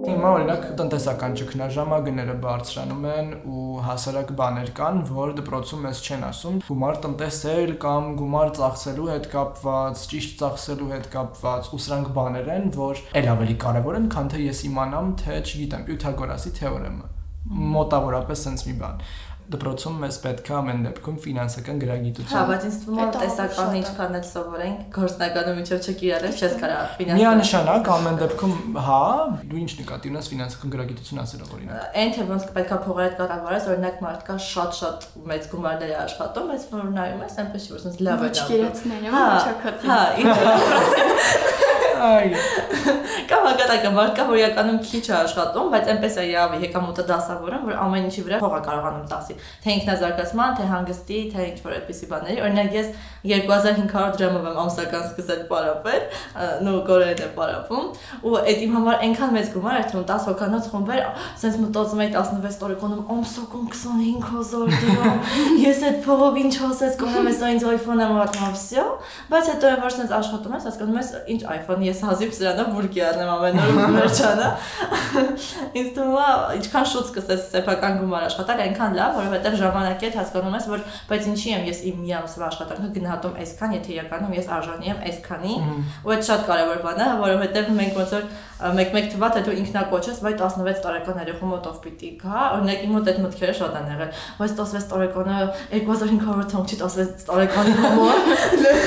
Հիմա 0.10 0.30
օրինակ 0.36 0.64
տնտեսական 0.80 1.36
ճգնաժամագները 1.40 2.34
բարձրանում 2.44 3.06
են 3.10 3.28
ու 3.48 3.66
հասարակ 3.86 4.34
բաներ 4.40 4.72
կան, 4.80 4.98
որ 5.16 5.32
դպրոցում 5.38 5.86
մեզ 5.86 6.02
չեն 6.04 6.26
ասում 6.30 6.58
գումար 6.66 7.00
տնտեսել 7.06 7.72
կամ 7.86 8.10
գումար 8.20 8.52
ծախսելու 8.60 9.08
հետ 9.14 9.30
կապված, 9.36 10.04
ճիշտ 10.12 10.36
ծախսելու 10.42 10.90
հետ 10.92 11.08
կապված 11.14 11.72
ու 11.72 11.82
սրանք 11.86 12.12
բաներ 12.20 12.52
են, 12.58 12.68
որ 12.76 13.02
ել 13.22 13.32
ավելի 13.38 13.58
կարևոր 13.64 14.00
են, 14.02 14.12
քան 14.18 14.34
թե 14.34 14.44
ես 14.50 14.66
իմանամ, 14.74 15.16
թե 15.24 15.40
չգիտեմ, 15.46 15.88
Պյութագորասի 15.88 16.54
թեորեմը։ 16.60 17.10
Մոտավորապես 17.80 18.48
sense 18.50 18.68
մի 18.68 18.76
բան 18.84 19.06
դպրոցում 19.50 19.96
մեզ 20.04 20.18
պետք 20.24 20.50
է 20.50 20.54
ամեն 20.60 20.82
դեպքում 20.86 21.16
ֆինանսական 21.26 21.78
Հա, 21.80 21.82
գրագիտություն։ 21.84 22.50
բայց 22.50 22.66
ինձ 22.70 22.76
թվում 22.84 23.00
է 23.00 23.06
տեսականը 23.20 23.74
է։ 23.74 23.80
ինչքան 23.80 24.18
էլ 24.20 24.26
սովորենք, 24.30 24.82
գործնականում 25.00 25.58
միջով 25.60 25.80
չկիրառես, 25.90 26.36
չես 26.40 26.54
կարա 26.60 26.78
ֆինանսը։ 27.00 27.20
Միանշանակ 27.20 27.90
ամեն 27.96 28.20
դեպքում 28.20 28.54
հա, 28.90 29.00
դու 29.50 29.60
ինչ 29.64 29.72
նկատի 29.80 30.12
ունես 30.14 30.30
ֆինանսական 30.34 30.74
գրագիտություն 30.76 31.22
ասելով 31.24 31.56
օրինակ։ 31.58 31.98
Այն 32.04 32.14
թե 32.20 32.28
ոնց 32.30 32.46
պետքա 32.60 32.78
փողերը 32.86 33.16
կառավարես, 33.20 33.68
օրինակ 33.74 34.04
մարդկա 34.06 34.36
շատ-շատ 34.50 35.08
մեծ 35.34 35.50
գումարներ 35.54 35.90
է 35.90 35.98
աշխատում, 36.06 36.46
բայց 36.54 36.68
որ 36.76 36.94
նայում 37.00 37.26
ես, 37.26 37.40
այնպես 37.44 37.66
չի 37.66 37.74
որ 37.74 37.84
sense 37.88 38.06
լավ 38.06 38.20
է 38.20 38.30
Ոչ 38.30 38.36
դա։ 38.38 38.48
գերացնեմ, 38.54 39.10
Հա, 39.18 39.26
չակացի։ 39.50 39.90
հա, 39.90 40.02
ինչ 40.20 40.38
Այ 42.00 42.34
Կամ 43.30 43.46
հակառակը 43.46 43.90
մարդկա 43.94 44.24
որ 44.30 44.40
իրականում 44.40 44.78
քիչ 44.86 45.02
է 45.10 45.14
աշխատում, 45.20 45.68
բայց 45.74 45.90
այնպես 45.94 46.16
է 46.22 46.24
յավի 46.30 46.60
եկամուտը 46.64 47.04
դասավորում, 47.10 47.66
որ 47.70 47.76
ամեն 47.84 48.08
ինչի 48.10 48.24
վրա 48.26 48.40
փող 48.44 48.56
է 48.56 48.62
կարողանում 48.68 49.08
տասի։ 49.12 49.36
Թե 49.64 49.74
ինքնազարգացման, 49.76 50.56
թե 50.60 50.68
հանգստի, 50.70 51.20
թե 51.34 51.46
ինչ 51.50 51.60
որ 51.66 51.76
այդպիսի 51.80 52.10
բաների։ 52.10 52.44
Օրինակ 52.46 52.78
ես 52.80 52.88
2500 53.30 54.18
դրամով 54.20 54.48
եմ 54.50 54.60
ամսական 54.64 55.04
սկսել 55.10 55.42
պարապել, 55.50 56.02
նո 56.66 56.74
գորերն 56.90 57.24
է 57.26 57.30
պարապում, 57.38 57.86
ու 58.30 58.36
այդ 58.40 58.64
իմ 58.66 58.76
համար 58.80 59.04
այնքան 59.10 59.34
մեծ 59.36 59.52
գումար 59.56 59.80
էր, 59.80 59.88
թվում 59.90 60.08
10 60.10 60.28
հոգանոց 60.30 60.70
խումբեր, 60.74 61.04
ասենց 61.30 61.60
մտածում 61.60 62.04
էի 62.06 62.12
16 62.16 62.60
տարեկանում 62.64 63.04
ամսական 63.20 63.66
25000 63.76 64.80
դրամ։ 64.80 65.18
Ես 65.70 65.84
այդ 65.90 66.00
փողով 66.06 66.40
ինչ 66.40 66.54
ասես, 66.70 66.98
կոնեմ 67.00 67.30
ես 67.30 67.44
ինձ 67.50 67.68
iPhone 67.74 68.04
եմ 68.06 68.20
առնում, 68.24 68.54
վсё, 68.56 68.86
բայց 69.30 69.52
հետո 69.54 69.74
որ 69.84 69.96
sense 69.96 70.16
աշխատում 70.20 70.56
ես, 70.56 70.68
հասկանում 70.70 71.00
ես, 71.00 71.12
ինչ 71.36 71.42
iPhone 71.60 71.86
ես 71.90 72.02
հազիվ 72.08 72.34
սրանով 72.38 72.70
բուրգի 72.76 73.04
առնեմ 73.10 73.32
ամեն 73.34 73.60
օր 73.64 73.94
վերջանա։ 74.00 74.50
Ինձ 75.80 75.90
թվում 75.96 76.18
է, 76.20 76.28
ինչքան 76.60 76.88
շուտ 76.94 77.10
սկսես 77.10 77.46
սեփական 77.54 77.98
գումար 78.00 78.28
աշխատել, 78.30 78.64
այնքան 78.66 78.98
լավ, 79.00 79.18
որովհետև 79.20 79.58
ժամանակի 79.60 80.08
հետ 80.10 80.20
հասկանում 80.20 80.58
ես, 80.60 80.68
որ 80.70 80.86
բայց 81.10 81.30
ինչի 81.34 81.54
եմ 81.56 81.68
ես 81.70 81.82
իմ 81.90 82.04
մի 82.04 82.14
ամսվա 82.20 82.50
աշխատանքը 82.50 82.90
գնահատում 83.00 83.40
այսքան, 83.44 83.76
եթե 83.80 83.96
իրականում 84.00 84.36
ես 84.40 84.50
արժանի 84.60 84.90
եմ 84.90 85.02
այսքանի, 85.10 85.56
ու 86.06 86.14
այդ 86.16 86.28
շատ 86.30 86.46
կարևոր 86.50 86.84
բան 86.86 87.00
է, 87.00 87.10
որովհետև 87.24 87.74
մենք 87.80 88.00
ոնց 88.00 88.16
որ 88.20 88.30
մեկ-մեկ 88.60 89.06
թվա 89.14 89.28
թե 89.32 89.42
դու 89.46 89.54
ինքնակոչես, 89.60 90.18
վայ 90.20 90.34
16 90.40 90.82
տարեկան 90.84 91.20
երեխու 91.24 91.50
մոտով 91.50 91.78
պիտի 91.86 92.10
գա, 92.20 92.42
օրինակ 92.58 92.82
իմ 92.84 92.92
մոտ 92.98 93.10
այդ 93.12 93.22
մտքերը 93.24 93.54
շատ 93.60 93.78
են 93.80 93.88
եղել, 93.94 94.12
բայց 94.40 94.56
16 94.60 94.90
տարեկանը 94.92 95.38
2500 95.80 96.50
թանկ 96.52 96.74
չի 96.74 96.80
16 96.84 97.24
տարեկանի 97.30 97.78
համար։ 97.80 98.20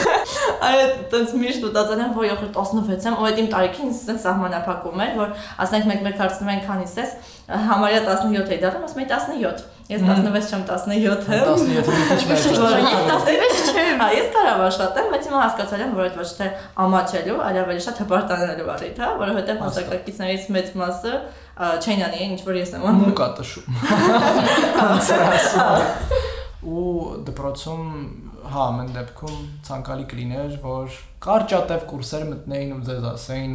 Այդ 0.69 0.93
տենց 1.13 1.33
միշտ 1.41 1.65
մտածել 1.67 2.03
եմ, 2.03 2.13
որ 2.17 2.27
յոխր 2.29 2.51
16 2.55 2.85
եմ, 2.93 3.19
ու 3.19 3.27
այդ 3.29 3.39
իմ 3.43 3.49
տարիքին 3.53 3.93
ինձ 3.93 4.23
սահմանափակում 4.23 5.03
էր, 5.03 5.13
որ 5.19 5.35
ասենք 5.65 5.89
մեկ-մեկ 5.93 6.17
հարցնում 6.23 6.51
են 6.53 6.65
քանիս 6.69 6.97
ես, 7.03 7.15
համարյա 7.53 8.01
17 8.07 8.53
էի 8.53 8.59
դառնում, 8.63 8.85
ասում 8.89 9.03
էի 9.03 9.09
17։ 9.13 9.65
Ես 9.93 10.05
16 10.07 10.53
չեմ 10.53 10.63
17 10.69 10.95
եմ։ 10.97 11.09
17-ը 11.27 11.65
մի 11.67 11.75
քիչ 12.09 12.23
մեծ 12.31 12.45
Որ 12.63 12.77
է։ 12.77 12.85
ես 12.87 13.01
16 13.11 13.73
չեմ։ 13.73 14.03
Հա, 14.03 14.09
ես 14.17 14.29
կարող 14.37 14.63
աշխատեմ, 14.67 15.09
բայց 15.13 15.27
հիմա 15.29 15.41
հասկացել 15.43 15.83
եմ, 15.83 15.93
որ 15.99 16.07
այդ 16.07 16.17
ոչ 16.23 16.29
թե 16.39 16.49
ամաչելու, 16.85 17.39
այլ 17.49 17.59
ավելի 17.63 17.83
շատ 17.87 18.01
հպարտանալու 18.03 18.71
առիթ 18.73 19.01
է, 19.03 19.11
որովհետև 19.23 19.63
հասակակիցներից 19.67 20.47
մեծ 20.57 20.71
մասը 20.83 21.15
չեն 21.83 22.05
անի, 22.09 22.21
ինչ 22.33 22.41
որ 22.47 22.61
ես 22.63 22.73
եմ 22.79 22.87
անում։ 22.89 23.03
մուկ 23.11 23.23
ատշում։ 23.27 23.67
Անցրասում։ 24.87 26.21
Ու 26.63 26.95
դպրոցում 27.27 27.87
հա 28.55 28.65
ամեն 28.73 28.91
դեպքում 28.97 29.43
ցանկալի 29.69 30.07
կլիներ, 30.13 30.57
որ 30.63 30.97
կարճատև 31.27 31.85
կուրսեր 31.93 32.25
մտնեին 32.33 32.73
ու 32.77 32.81
ձեզ 32.89 33.07
ասեին 33.13 33.55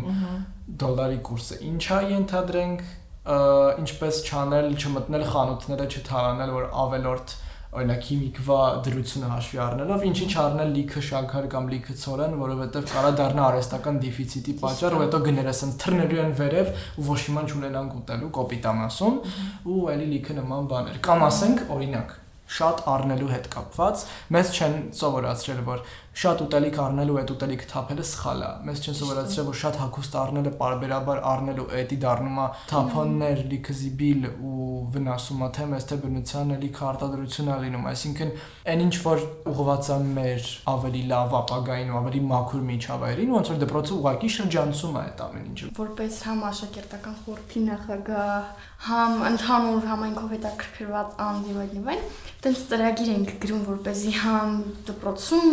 դոլարի 0.84 1.20
կուրսը 1.28 1.60
ինչա 1.72 2.00
ենթադրենք, 2.14 2.86
ինչպես 3.28 4.22
չանել, 4.28 4.72
չմտնել 4.78 5.28
խանութները, 5.34 5.92
չթարանալ, 5.98 6.56
որ 6.58 6.72
ավելորդ 6.88 7.36
օրինակ 7.78 8.00
քիմիկվա 8.08 8.60
դրությունը 8.86 9.30
հաշվի 9.30 9.58
առնելով, 9.64 10.04
ինչի 10.08 10.28
չառնել 10.32 10.70
լիքը 10.78 11.02
շաքար 11.08 11.48
կամ 11.52 11.66
լիքը 11.74 11.96
ցորեն, 12.02 12.36
որովհետև 12.42 12.86
կարա 12.94 13.10
դառնա 13.20 13.44
արհեստական 13.48 14.00
դեֆիցիտի 14.06 14.56
պատճառ, 14.62 14.96
ու 14.96 15.02
հետո 15.04 15.20
գները 15.28 15.52
ասենց 15.52 15.76
թռնելու 15.84 16.22
են 16.24 16.34
վերև 16.40 16.72
ու 16.98 17.08
ոչ 17.12 17.20
իման 17.28 17.52
չունենան 17.52 17.92
ուտելու 17.98 18.32
կոպիտ 18.40 18.70
ամասում 18.72 19.20
ու 19.68 19.82
էլի 19.98 20.08
լիքը 20.16 20.38
նման 20.40 20.72
բաներ։ 20.72 21.02
Կամ 21.08 21.28
ասենք, 21.28 21.66
օրինակ, 21.76 22.16
շատ 22.48 22.84
առնելու 22.88 23.32
հետ 23.34 23.48
կապված 23.54 24.04
մեզ 24.36 24.52
չեն 24.58 24.78
սովորացրել 25.00 25.64
որ 25.68 25.82
շատ 26.18 26.40
ուտելիք 26.48 26.78
առնելու 26.82 27.18
այդ 27.22 27.32
ուտելիքը 27.36 27.68
թափելը 27.70 28.04
սխալ 28.10 28.40
է 28.42 28.48
մեզ 28.66 28.80
չեն 28.82 28.96
սովորացրել 28.98 29.48
որ 29.48 29.58
շատ 29.62 29.76
հագուստ 29.82 30.16
առնելը 30.22 30.54
parberabar 30.58 31.20
առնելու 31.32 31.66
էդի 31.78 31.98
դառնում 32.04 32.40
է 32.42 32.48
թափոններ 32.72 33.42
լիքը 33.52 33.76
զիբիլ 33.78 34.26
ու 34.34 34.70
վնասում 34.96 35.44
է 35.46 35.50
թե 35.58 35.68
մեզ 35.74 35.86
թե 35.92 35.98
բնության 36.08 36.54
լիքը 36.64 36.88
արտադրություն 36.88 37.52
է 37.54 37.58
լինում 37.68 37.86
այսինքն 37.92 38.34
այն 38.74 38.84
ինչ 38.88 38.96
որ 39.06 39.22
ուղղված 39.54 39.92
է 39.94 40.00
մեր 40.18 40.50
ավելի 40.74 41.04
լավ 41.14 41.38
ապագային 41.38 41.94
ու 41.94 42.00
ավելի 42.02 42.24
մաքուր 42.34 42.66
միջավայրին 42.72 43.34
ոնց 43.38 43.52
որ 43.54 43.62
դպրոցը 43.68 43.94
ուղակի 43.98 44.32
շրջանցում 44.38 44.98
է 44.98 45.02
այդ 45.06 45.24
ամեն 45.28 45.48
ինչը 45.52 45.72
որպես 45.78 46.20
համ 46.28 46.44
աշակերտական 46.48 47.18
խորհրդի 47.28 47.64
նախագահ 47.68 48.66
համ 48.88 49.14
ընդհանուր 49.28 49.88
համայնքով 49.92 50.34
հետաքրքրված 50.38 51.16
անձ 51.28 51.48
եւ 51.52 51.62
այլն 51.64 51.88
այլն 51.94 52.12
տենց 52.46 52.60
ծրագիր 52.72 53.10
ենք 53.14 53.32
գրում 53.44 53.64
որպեսզի 53.68 54.14
համ 54.22 54.52
դպրոցում 54.88 55.48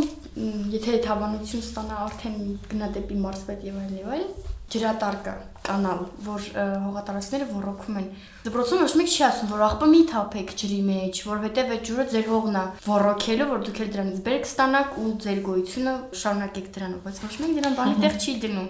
եթե 0.74 0.98
թավանություն 1.04 1.64
ստանա 1.64 2.00
արդեն 2.08 2.40
գնա 2.72 2.90
դեպի 2.98 3.20
մարզպետ 3.24 3.64
եւ 3.68 3.78
այլն 3.84 3.96
եւ 4.00 4.12
այլն 4.18 4.52
ջրատարկը 4.74 5.32
կանալ, 5.64 6.00
որ 6.24 6.46
հողատարածքները 6.84 7.46
ոռոգում 7.50 7.98
են։ 8.00 8.06
Դպրոցում 8.46 8.80
ոչ 8.84 8.90
մեկ 9.00 9.12
չի 9.12 9.22
ասում, 9.28 9.50
որ 9.52 9.64
աղբը 9.68 9.88
մի 9.92 10.00
թափեք 10.10 10.54
ջրի 10.60 10.80
մեջ, 10.88 11.20
որովհետև 11.28 11.72
այդ 11.74 11.84
ջուրը 11.88 12.06
ձեր 12.14 12.26
հողն 12.32 12.58
է 12.60 12.64
ոռոգելու, 12.88 13.48
որ 13.52 13.64
դուք 13.68 13.80
էլ 13.84 13.92
դրանից 13.94 14.20
բերք 14.24 14.48
ստանաք 14.50 14.98
ու 15.04 15.14
ձեր 15.24 15.40
գոյությունը 15.48 15.94
շարունակեք 16.24 16.68
դրանով, 16.74 17.00
բայց 17.04 17.22
ոչ 17.24 17.34
մեկ 17.44 17.56
դրան 17.60 17.78
բանի 17.80 17.96
տեղ 18.04 18.18
չի 18.24 18.36
դնում 18.44 18.68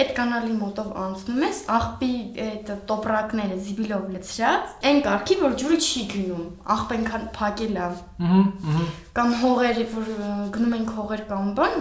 այդ 0.00 0.10
կանալի 0.14 0.52
մոտով 0.60 0.90
անցնում 1.02 1.40
ես, 1.46 1.60
աղբի 1.74 2.10
այդ 2.44 2.68
տոպրակները 2.90 3.56
զիբիլով 3.66 4.04
լցրած, 4.14 4.76
այն 4.90 5.00
կարգի, 5.06 5.38
որ 5.40 5.56
ջուրը 5.62 5.78
չի 5.80 6.04
գնում, 6.12 6.44
աղբ 6.74 6.94
այնքան 6.96 7.26
փակել 7.40 7.74
է։ 7.80 7.82
Ահա, 7.88 8.84
Կամ 9.10 9.34
հողերը, 9.40 9.84
որ 9.96 10.10
գնում 10.54 10.76
ենք 10.78 10.94
հողեր 11.00 11.22
կամ 11.30 11.50
բան, 11.58 11.76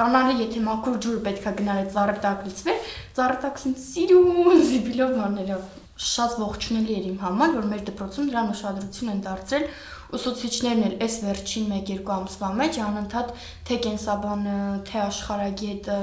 կանալի 0.00 0.34
եթե 0.42 0.64
մաքուր 0.66 0.98
ջուր 1.04 1.22
պետքա 1.28 1.54
գնալ 1.60 1.80
այդ 1.84 1.94
ծառը 1.94 2.16
տակ 2.24 2.44
լցվեր, 2.48 2.92
ծառը 3.14 3.40
տակսին 3.44 3.76
սիրուն 3.84 4.64
զիբիլով 4.74 5.14
բաներով 5.20 5.72
շատ 5.94 6.32
ողջունելի 6.42 6.94
էր 6.98 7.04
իմ 7.12 7.18
համար, 7.22 7.52
որ 7.54 7.66
մեր 7.70 7.82
դպրոցում 7.88 8.30
դրան 8.32 8.48
ուշադրություն 8.50 9.10
են 9.12 9.20
դարձրել 9.24 9.66
ուսուցիչներն 10.18 10.86
էլ 10.88 10.96
այս 11.04 11.18
վերջին 11.24 11.68
1-2 11.78 12.10
ամսվա 12.14 12.48
մեջ 12.60 12.78
անընդհատ 12.84 13.30
թե 13.68 13.78
կենսաբանը, 13.84 14.56
թե 14.90 14.98
աշխարհագետը 15.04 15.98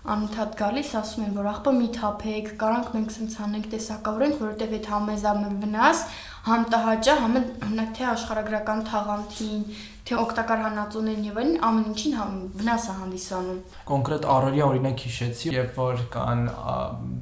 անընդհատ 0.00 0.54
գալիս, 0.56 0.90
ասում 0.96 1.24
են, 1.26 1.32
որ 1.36 1.48
աղբը 1.50 1.72
մի 1.76 1.88
թափեք, 1.96 2.46
կարանք 2.60 2.92
մենք 2.96 3.10
սենց 3.16 3.34
անենք 3.44 3.66
տեսակավորենք, 3.74 4.38
որովհետև 4.40 4.74
այդ 4.78 4.86
համեզամը 4.94 5.50
վնաս, 5.60 6.04
համ 6.46 6.62
տհաճա, 6.72 7.16
համ 7.20 7.34
հնակ 7.68 7.90
թե 7.98 8.06
աշխարհագրական 8.10 8.80
թաղանթին, 8.88 9.64
թե 10.08 10.16
օգտակար 10.20 10.62
հանածոներին 10.64 11.26
եւ 11.28 11.36
այլն 11.40 11.58
ամեն 11.68 11.90
ինչին 11.90 12.38
վնաս 12.56 12.86
է 12.88 12.94
հանդիսանում։ 13.00 13.58
Կոնկրետ 13.90 14.24
առօրյա 14.34 14.64
օրինակ 14.70 15.04
հիշեցի, 15.04 15.52
երբ 15.54 15.78
որ 15.80 16.02
կան 16.16 16.42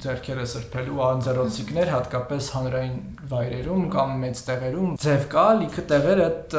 ձերքերը 0.07 0.47
սրբելու 0.55 1.03
անձեռոցիկներ, 1.09 1.93
հատկապես 1.99 2.51
հանրային 2.55 2.97
վայրերում 3.35 3.87
կամ 3.99 4.17
մեծ 4.23 4.43
տեղերում, 4.49 4.97
ձև 5.03 5.29
կա, 5.35 5.47
լիքը 5.59 5.87
տեղեր 5.93 6.23
այդ 6.29 6.59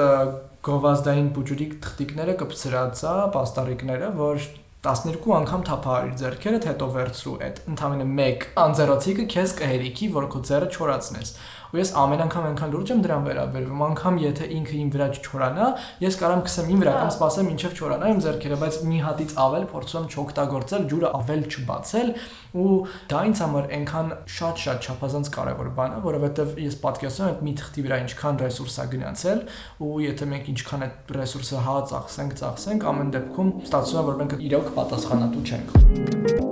գովազդային 0.70 1.30
փուջուրիկ 1.40 1.76
թղթիկները 1.86 2.34
կպցրածա, 2.44 3.14
պաստառիկները, 3.40 4.10
որ 4.20 4.50
12 4.80 5.34
անգամ 5.36 5.64
թափա 5.68 5.96
իր 6.08 6.12
ձեռքերդ, 6.22 6.66
հետո 6.70 6.86
վերցրու 6.94 7.34
այդ 7.44 7.58
ընդամենը 7.68 8.06
1 8.26 8.46
անձեռոցիկը 8.64 9.26
քեզ 9.34 9.54
կհերիքի, 9.60 10.08
որ 10.16 10.28
քո 10.32 10.40
ձեռը 10.48 10.70
չորացնես 10.72 11.34
ու 11.70 11.80
ես 11.80 11.92
ամեն 12.02 12.24
անգամ 12.26 12.46
այնքան 12.50 12.72
լուրջ 12.74 12.92
եմ 12.94 13.02
դրան 13.06 13.26
վերաբերվում 13.30 13.82
անգամ 13.90 14.16
եթե 14.24 14.48
ինքը 14.58 14.76
իմ 14.80 14.90
վրա 14.96 15.08
չչորանա 15.20 15.68
ես 16.04 16.18
կարամ 16.20 16.42
քսեմ 16.48 16.72
իմ 16.74 16.82
վրա 16.84 16.94
կամ 17.00 17.12
սպասեմ 17.14 17.50
ինչև 17.54 17.76
չորանա 17.80 18.10
իմ 18.10 18.22
ձեռքերը 18.26 18.58
բայց 18.64 18.80
մի 18.90 19.00
հատից 19.06 19.36
ավել 19.44 19.68
փորձում 19.70 20.08
չօգտագործել 20.10 20.88
ջուրը 20.90 21.12
ավել 21.20 21.44
չբացել 21.50 22.12
ու 22.60 22.74
դա 23.14 23.22
ինձ 23.30 23.42
համար 23.46 23.70
այնքան 23.78 24.12
շատ-շատ 24.40 24.90
չափազանց 24.90 25.32
կարևոր 25.38 25.72
բան 25.78 25.96
է 26.00 26.02
որովհետև 26.10 26.58
ես 26.66 26.80
պատկերացնում 26.84 27.30
եմ 27.30 27.46
մի 27.46 27.56
թղթի 27.62 27.86
վրա 27.86 28.02
ինչքան 28.10 28.42
ռեսուրս 28.44 28.80
է 28.80 28.88
գնացել 28.96 29.44
ու 29.86 29.94
եթե 30.10 30.30
մենք 30.34 30.52
ինչքան 30.56 30.86
այդ 30.90 31.16
ռեսուրսը 31.20 31.64
հա 31.70 31.80
ծախսենք 31.94 32.38
ծախսենք 32.42 32.92
ամեն 32.94 33.16
դեպքում 33.20 33.56
ստացվում 33.70 34.00
է 34.02 34.08
որ 34.10 34.22
մենք 34.24 34.38
իրոք 34.50 34.72
պատասխանատու 34.80 35.50
չենք 35.50 36.49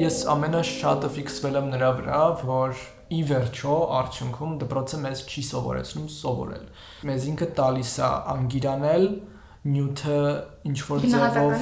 ես 0.00 0.18
ամենաշատը 0.32 1.08
ֆիքսվել 1.16 1.58
եմ 1.60 1.70
նրա 1.72 1.90
վրա 2.00 2.20
որ 2.42 2.82
ի 3.16 3.20
վերջո 3.30 3.76
արդյունքում 4.00 4.54
դպրոցը 4.62 5.00
մեզ 5.04 5.22
չի 5.30 5.42
սովորեցնում 5.48 6.06
սովորել։ 6.16 6.66
Մեզ 7.10 7.26
ինքը 7.32 7.48
տալիս 7.60 7.92
է 8.02 8.10
անգիրանել 8.34 9.06
նյութը 9.66 10.18
ինչ 10.70 10.78
որ 10.88 11.06
ձևով 11.12 11.54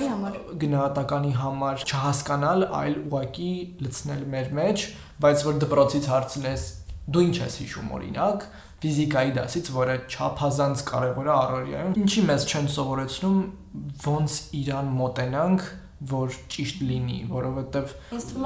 գնահատականի 0.64 1.32
համար 1.40 1.84
չհասկանալ, 1.84 2.66
այլ 2.80 2.96
ուղակի 3.04 3.52
լցնել 3.84 4.24
մեր 4.34 4.50
մեջ, 4.58 4.84
բայց 5.24 5.44
որ 5.48 5.60
դպրոցից 5.64 6.08
հարցնես 6.12 6.66
դու 7.14 7.24
ինչ 7.28 7.36
ես 7.44 7.56
հիշում 7.64 7.94
օրինակ 7.98 8.46
ֆիզիկայի 8.84 9.32
դասից, 9.38 9.68
որը 9.72 9.94
չափազանց 10.12 10.82
կարևոր 10.90 11.28
է 11.28 11.32
առօրյայում։ 11.34 11.94
Ինչի 12.04 12.24
մեզ 12.28 12.44
չեն 12.50 12.66
սովորեցնում 12.74 13.38
ոնց 14.04 14.36
իրան 14.60 14.90
մոտենանք 14.98 15.64
որ 16.10 16.34
ճիշտ 16.52 16.82
լինի, 16.88 17.18
որովհետև 17.30 17.92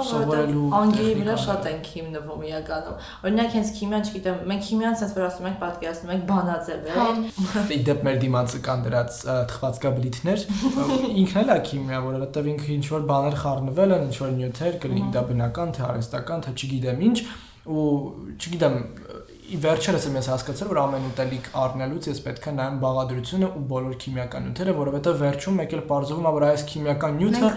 սովորելու 0.09 0.67
անգլիի 0.79 1.15
վրա 1.19 1.37
շատ 1.45 1.69
ենք 1.71 1.89
հիմնվում 1.95 2.45
իրականում։ 2.49 3.09
Օրինակ 3.29 3.57
հենց 3.59 3.73
քիմիան, 3.79 4.07
չգիտեմ, 4.09 4.39
մենք 4.53 4.65
քիմիան 4.69 4.99
sense 5.01 5.17
որ 5.19 5.27
ասում 5.29 5.49
ենք, 5.49 5.59
պատկերացնում 5.63 6.13
ենք 6.15 6.25
բանաձև 6.29 6.87
է։ 6.89 6.97
հա։ 6.99 7.65
Իդեպ 7.79 8.05
մեր 8.09 8.21
դիմացը 8.25 8.63
կան 8.69 8.85
դրած 8.89 9.19
թխվածքաբլիթներ, 9.53 10.47
ինքն 11.25 11.43
էլ 11.43 11.53
է 11.55 11.59
քիմիա, 11.69 12.01
որովհետև 12.09 12.51
ինքը 12.55 12.73
ինչ 12.79 12.87
որ 12.95 13.09
բաներ 13.09 13.39
խառնվել 13.43 13.97
են, 13.99 14.09
ինչ 14.09 14.17
որ 14.23 14.33
նյութեր, 14.39 14.81
կլինի 14.85 15.13
դա 15.19 15.25
բնական, 15.33 15.75
թե 15.79 15.87
արհեստական, 15.89 16.47
թե 16.49 16.57
չգիտեմ 16.59 17.05
ինչ, 17.09 17.19
ու 17.69 17.85
չգիտեմ 18.39 18.77
վերջերս 19.49 20.07
եմ 20.09 20.17
ես 20.19 20.27
հասկացել, 20.29 20.69
որ 20.69 20.79
ամեն 20.83 21.05
ուտելիք 21.09 21.47
առնելուց 21.63 22.09
ես 22.09 22.19
պետք 22.27 22.49
է 22.49 22.53
նայեմ 22.59 22.77
բաղադրությունը 22.83 23.49
ու 23.49 23.63
բոլոր 23.73 23.95
քիմիական 24.05 24.45
նյութերը, 24.49 24.75
որովհետև 24.79 25.23
վերջում 25.23 25.57
մեկ 25.59 25.77
էլ 25.79 25.83
բարձվում 25.89 26.29
է, 26.29 26.33
որ 26.39 26.47
այս 26.49 26.65
քիմիական 26.69 27.17
նյութը 27.23 27.53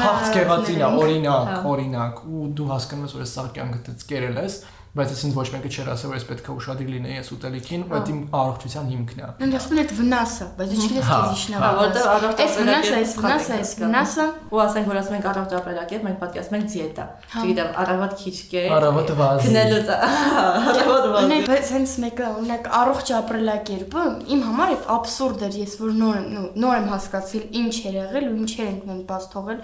քաղցկեղածին 0.00 0.82
է, 0.82 0.90
օրինակ, 1.06 1.52
հա։ 1.52 1.60
օրինակ, 1.70 2.24
ու 2.26 2.48
դու 2.56 2.68
հասկանում 2.72 3.06
ես, 3.06 3.16
որ 3.16 3.30
սա 3.30 3.46
կյանքդ 3.56 4.06
կերել 4.10 4.40
ես, 4.42 4.58
բայց 4.96 5.10
ես 5.12 5.22
ինձ 5.26 5.34
ոչ 5.36 5.46
մեկը 5.52 5.70
չէր 5.76 5.88
ասել, 5.92 6.10
որ 6.12 6.16
ես 6.16 6.24
պետք 6.30 6.46
է 6.46 6.54
ուշադիր 6.56 6.88
լինեի 6.92 7.16
այս 7.20 7.30
ուտելիքին, 7.36 7.82
ու 7.86 7.92
դա 7.96 8.00
իմ 8.12 8.20
առողջության 8.40 8.86
հիմքն 8.92 9.18
է։ 9.20 9.28
են 9.46 9.80
այդ 9.82 9.92
վնասը, 9.96 10.46
բայց 10.56 10.70
դու 10.72 10.86
չգիտես 10.86 11.10
քեզ 11.10 11.34
իշնա։ 11.36 11.60
Հա, 11.60 11.70
որտեղ 11.76 12.08
առողջ 12.16 12.42
վնասը, 12.56 12.94
այս 12.96 13.14
վնասը, 13.16 13.56
այս 13.56 13.72
վնասը։ 13.82 14.26
Ու 14.56 14.62
ասենք, 14.66 14.88
որ 14.90 15.00
ասում 15.00 15.16
ենք 15.16 15.28
առողջ 15.32 15.54
ապրելակերպ, 15.56 16.06
մենք 16.06 16.18
պատկերացնում 16.22 16.56
ենք 16.56 16.70
դիետա։ 16.76 17.06
հա։ 17.36 17.44
Չգիտեմ, 17.46 17.70
առավոտ 17.82 18.16
քիչ 18.22 18.36
կե։ 18.52 18.62
Առավոտ 18.76 19.12
վազի։ 19.20 19.46
Քնելուց։ 19.46 19.92
Առավոտ 20.70 21.08
վազի։ 21.16 21.30
Նե, 21.32 21.40
բայց 21.50 21.72
հենց 21.76 21.96
մեկը, 22.06 22.30
օրինակ, 22.36 22.70
առողջ 22.80 23.12
ապրելակերպը 23.16 24.06
իմ 24.36 24.46
համար 24.46 24.72
այդ 24.76 24.88
абսուրդ 24.96 25.44
էր, 25.46 25.58
ես 25.66 25.76
որ 25.82 25.92
նոր 26.00 26.16
եմ, 26.16 26.48
նոր 26.62 26.76
եմ 26.76 26.88
հասկացել 26.96 27.44
ինչ 27.62 27.74
էր 27.86 28.00
եղել 28.00 28.26
ու 28.26 28.36
ինչեր 28.46 28.66
ենք 28.66 28.88
մենք 28.90 29.06
բաց 29.10 29.28
թողել 29.36 29.62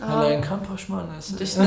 Հələ 0.00 0.28
այնքան 0.32 0.62
փոշման 0.66 1.10
ես։ 1.14 1.26
է։ 1.36 1.66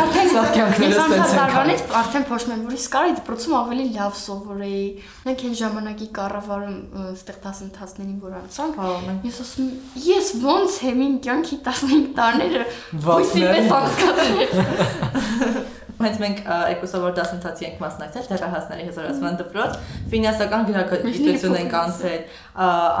Արդեն 0.00 0.30
սակյանքներս 0.32 0.96
տենց 0.96 1.12
են։ 1.16 1.36
Տարվանից 1.36 1.82
արդեն 2.00 2.24
փոշման, 2.30 2.64
որ 2.66 2.76
իսկ 2.78 2.94
կարի 2.96 3.14
դպրոցում 3.18 3.54
ավելի 3.60 3.86
լավ 3.96 4.16
սովորեի։ 4.22 4.82
Մենք 5.28 5.44
այն 5.46 5.56
ժամանակի 5.60 6.08
կառավարում 6.16 6.76
այդտեղ 7.04 7.40
դասընթացներին 7.46 8.18
որ 8.26 8.36
անցանք, 8.40 8.82
ես 9.28 9.40
ասում 9.46 9.70
ես 10.08 10.34
ոնց 10.46 10.82
եմ 10.90 11.06
իմ 11.06 11.16
կյանքի 11.28 11.62
15 11.70 12.12
տարիները 12.18 12.68
ոյսի 13.06 13.48
պես 13.54 13.74
անցկացրել։ 13.80 15.66
Հենց 15.96 16.18
մենք 16.20 16.40
էկոսովոր 16.76 17.14
դասընթացի 17.16 17.66
ենք 17.66 17.78
մասնակցել 17.80 18.26
դեռահասների 18.30 18.86
հզորացման 18.86 19.38
դպրոց, 19.40 19.76
ֆինանսական 20.12 20.66
գրագիտություն 20.68 21.56
ենք 21.60 21.76
անցել, 21.80 22.18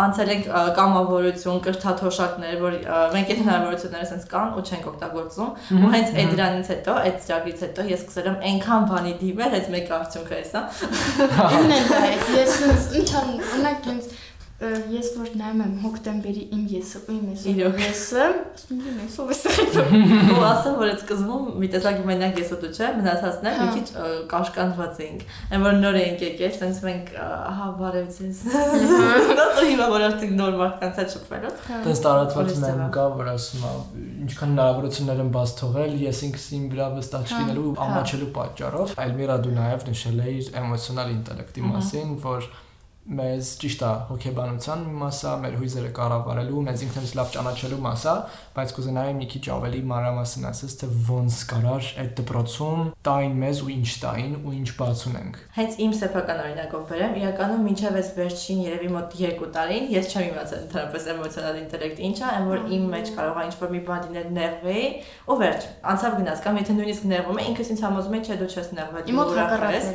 անցել 0.06 0.32
ենք 0.36 0.48
կամավորություն, 0.78 1.60
կրթաթոշակներ, 1.66 2.56
որ 2.62 2.78
մենք 3.16 3.32
այդ 3.34 3.42
հնարավորությունները 3.44 4.08
sense 4.10 4.30
կան 4.32 4.56
ու 4.56 4.64
չենք 4.66 4.88
օգտագործում, 4.92 5.50
ու 5.76 5.92
հենց 5.96 6.16
այդ 6.16 6.32
դրանից 6.36 6.70
հետո, 6.72 6.96
այդ 7.06 7.18
ծրագրից 7.26 7.64
հետո 7.66 7.86
ես 7.92 8.04
սկսել 8.06 8.30
եմ 8.32 8.38
այնքան 8.50 8.88
բանի 8.92 9.14
դիմել, 9.22 9.56
այդ 9.60 9.72
մեկ 9.76 9.92
արդյունքը 9.96 10.40
էս, 10.40 10.54
հա։ 11.36 11.48
Ինն 11.56 11.76
է 11.76 11.80
դա, 11.90 12.02
ես 12.36 12.56
ինձ 12.66 12.88
ինչան, 13.00 13.34
օրինակ 13.46 13.90
ինձ 13.92 14.14
ես 14.56 15.08
որ 15.18 15.32
նայում 15.36 15.58
եմ 15.60 15.72
հոկտեմբերի 15.82 16.42
իմ 16.56 16.60
եսը 16.72 17.00
ու 17.04 17.12
իմ 17.12 17.24
եսը 17.28 17.50
Իրոք։ 17.52 17.80
եսը 17.82 18.22
ասում 18.56 18.78
եմ 18.88 19.00
ես 19.04 19.16
ով 19.20 19.32
է 19.32 19.36
սա 19.36 19.50
ու 20.32 20.44
ասեմ 20.48 20.78
որ 20.80 20.92
այդ 20.92 21.02
սկզբում 21.02 21.50
մի 21.60 21.68
տեսակ 21.74 21.98
մենակ 22.08 22.40
ես 22.40 22.52
ու 22.56 22.58
դու 22.62 22.70
չէ 22.72 22.88
մնացածներ 22.96 23.58
մի 23.60 23.66
Հա։ 23.66 23.74
քիչ 23.76 23.84
ը, 23.92 24.06
կաշկանդված 24.32 25.00
էինք 25.06 25.26
այն 25.52 25.66
որ 25.66 25.76
նոր 25.82 25.98
էինք 26.00 26.24
եկել 26.26 26.54
sense 26.56 26.80
մենք 26.86 27.12
ը, 27.12 27.26
ահա 27.52 27.68
բարևձես 27.82 28.40
դա 29.36 29.46
հիմա 29.60 29.90
որ 29.92 30.06
արդեն 30.08 30.34
նոր 30.40 30.58
մարդկանց 30.62 31.00
հետ 31.04 31.14
շփվելու 31.16 31.52
Տես 31.86 32.02
տարածված 32.06 32.52
ձևա։ 32.56 32.88
կա, 32.96 33.06
որ 33.20 33.30
ասում 33.36 33.66
է, 33.66 33.74
ինչքան 34.26 34.52
հնարավորություններ 34.56 35.22
են 35.26 35.32
բաց 35.36 35.54
թողել, 35.60 35.96
ես 36.06 36.20
ինքս 36.26 36.46
իմ 36.56 36.66
վրա 36.72 36.86
վստահ 36.96 37.26
Հա, 37.26 37.36
չլինելու 37.36 37.72
հա։ 37.76 37.86
ամաչելու 37.86 38.30
պատճառով, 38.36 38.94
Այլմիրա 39.06 39.36
դու 39.46 39.54
նաև 39.56 39.86
նշել 39.90 40.22
էիր 40.26 40.50
էմոցիոնալ 40.62 41.12
ինտելեկտի 41.16 41.66
մասին, 41.66 42.14
որ 42.26 42.48
մեզ 43.06 43.48
ճիշտ 43.62 43.82
է 43.86 43.90
հոգեբանության 44.08 44.80
մի 44.82 44.94
մասա, 44.98 45.32
մեր 45.42 45.56
հույզերը 45.60 45.90
կառավարելու, 45.94 46.62
մեզ 46.66 46.80
ինքնից 46.86 47.12
լավ 47.14 47.28
ճանաչելու 47.36 47.78
մասա, 47.84 48.14
բայց 48.56 48.72
կուզենայի 48.76 49.12
մի 49.16 49.28
քիչ 49.30 49.42
ավելի 49.56 49.82
մանրամասն 49.92 50.46
ասես, 50.50 50.74
թե 50.80 50.88
ոնց 51.06 51.38
կարար 51.52 51.90
այդ 52.02 52.10
դպրոցում 52.18 52.82
տային 53.06 53.36
մեզ 53.46 53.62
ու 53.62 53.70
ինչ 53.76 53.90
տային 54.02 54.34
ու 54.42 54.54
ինչ 54.56 54.68
բաց 54.80 55.04
ունենք։ 55.06 55.38
Հենց 55.56 55.78
իմ 55.86 55.94
սեփական 56.02 56.42
օրինակով 56.46 56.82
բերեմ, 56.90 57.14
իրականում 57.22 57.62
մինչև 57.66 57.98
այս 58.02 58.10
վերջին 58.16 58.60
երևի 58.66 58.90
մոտ 58.96 59.16
2 59.22 59.50
տարին 59.56 59.86
ես 59.94 60.10
չեմ 60.10 60.26
իմացել 60.26 60.60
ընդհանրապես 60.66 61.08
էմոցիոնալ 61.14 61.60
ինտելեկտ 61.62 62.02
ինչ 62.10 62.16
է, 62.16 62.26
այն 62.26 62.50
որ 62.50 62.66
իմ 62.76 62.84
մեջ 62.96 63.12
կարող 63.16 63.36
է 63.36 63.46
ինչ-որ 63.46 63.72
մի 63.76 63.80
բան 63.86 64.04
լինել 64.06 64.28
նեղվեի, 64.36 64.86
ու 65.26 65.38
վերջ, 65.46 65.66
անցավ 65.94 66.16
գնաց 66.16 66.42
կամ 66.46 66.60
եթե 66.60 66.76
նույնիսկ 66.76 67.06
նեղվում 67.12 67.36
է, 67.36 67.46
ինքս 67.46 67.70
ինձ 67.76 67.84
համոզում 67.86 68.16
եմ, 68.16 68.26
չէ 68.26 68.38
դու 68.40 68.50
չես 68.56 68.70
նեղվել, 68.76 69.12
մոտ 69.16 69.32
ուրախ 69.36 69.52
ես։ 69.76 69.86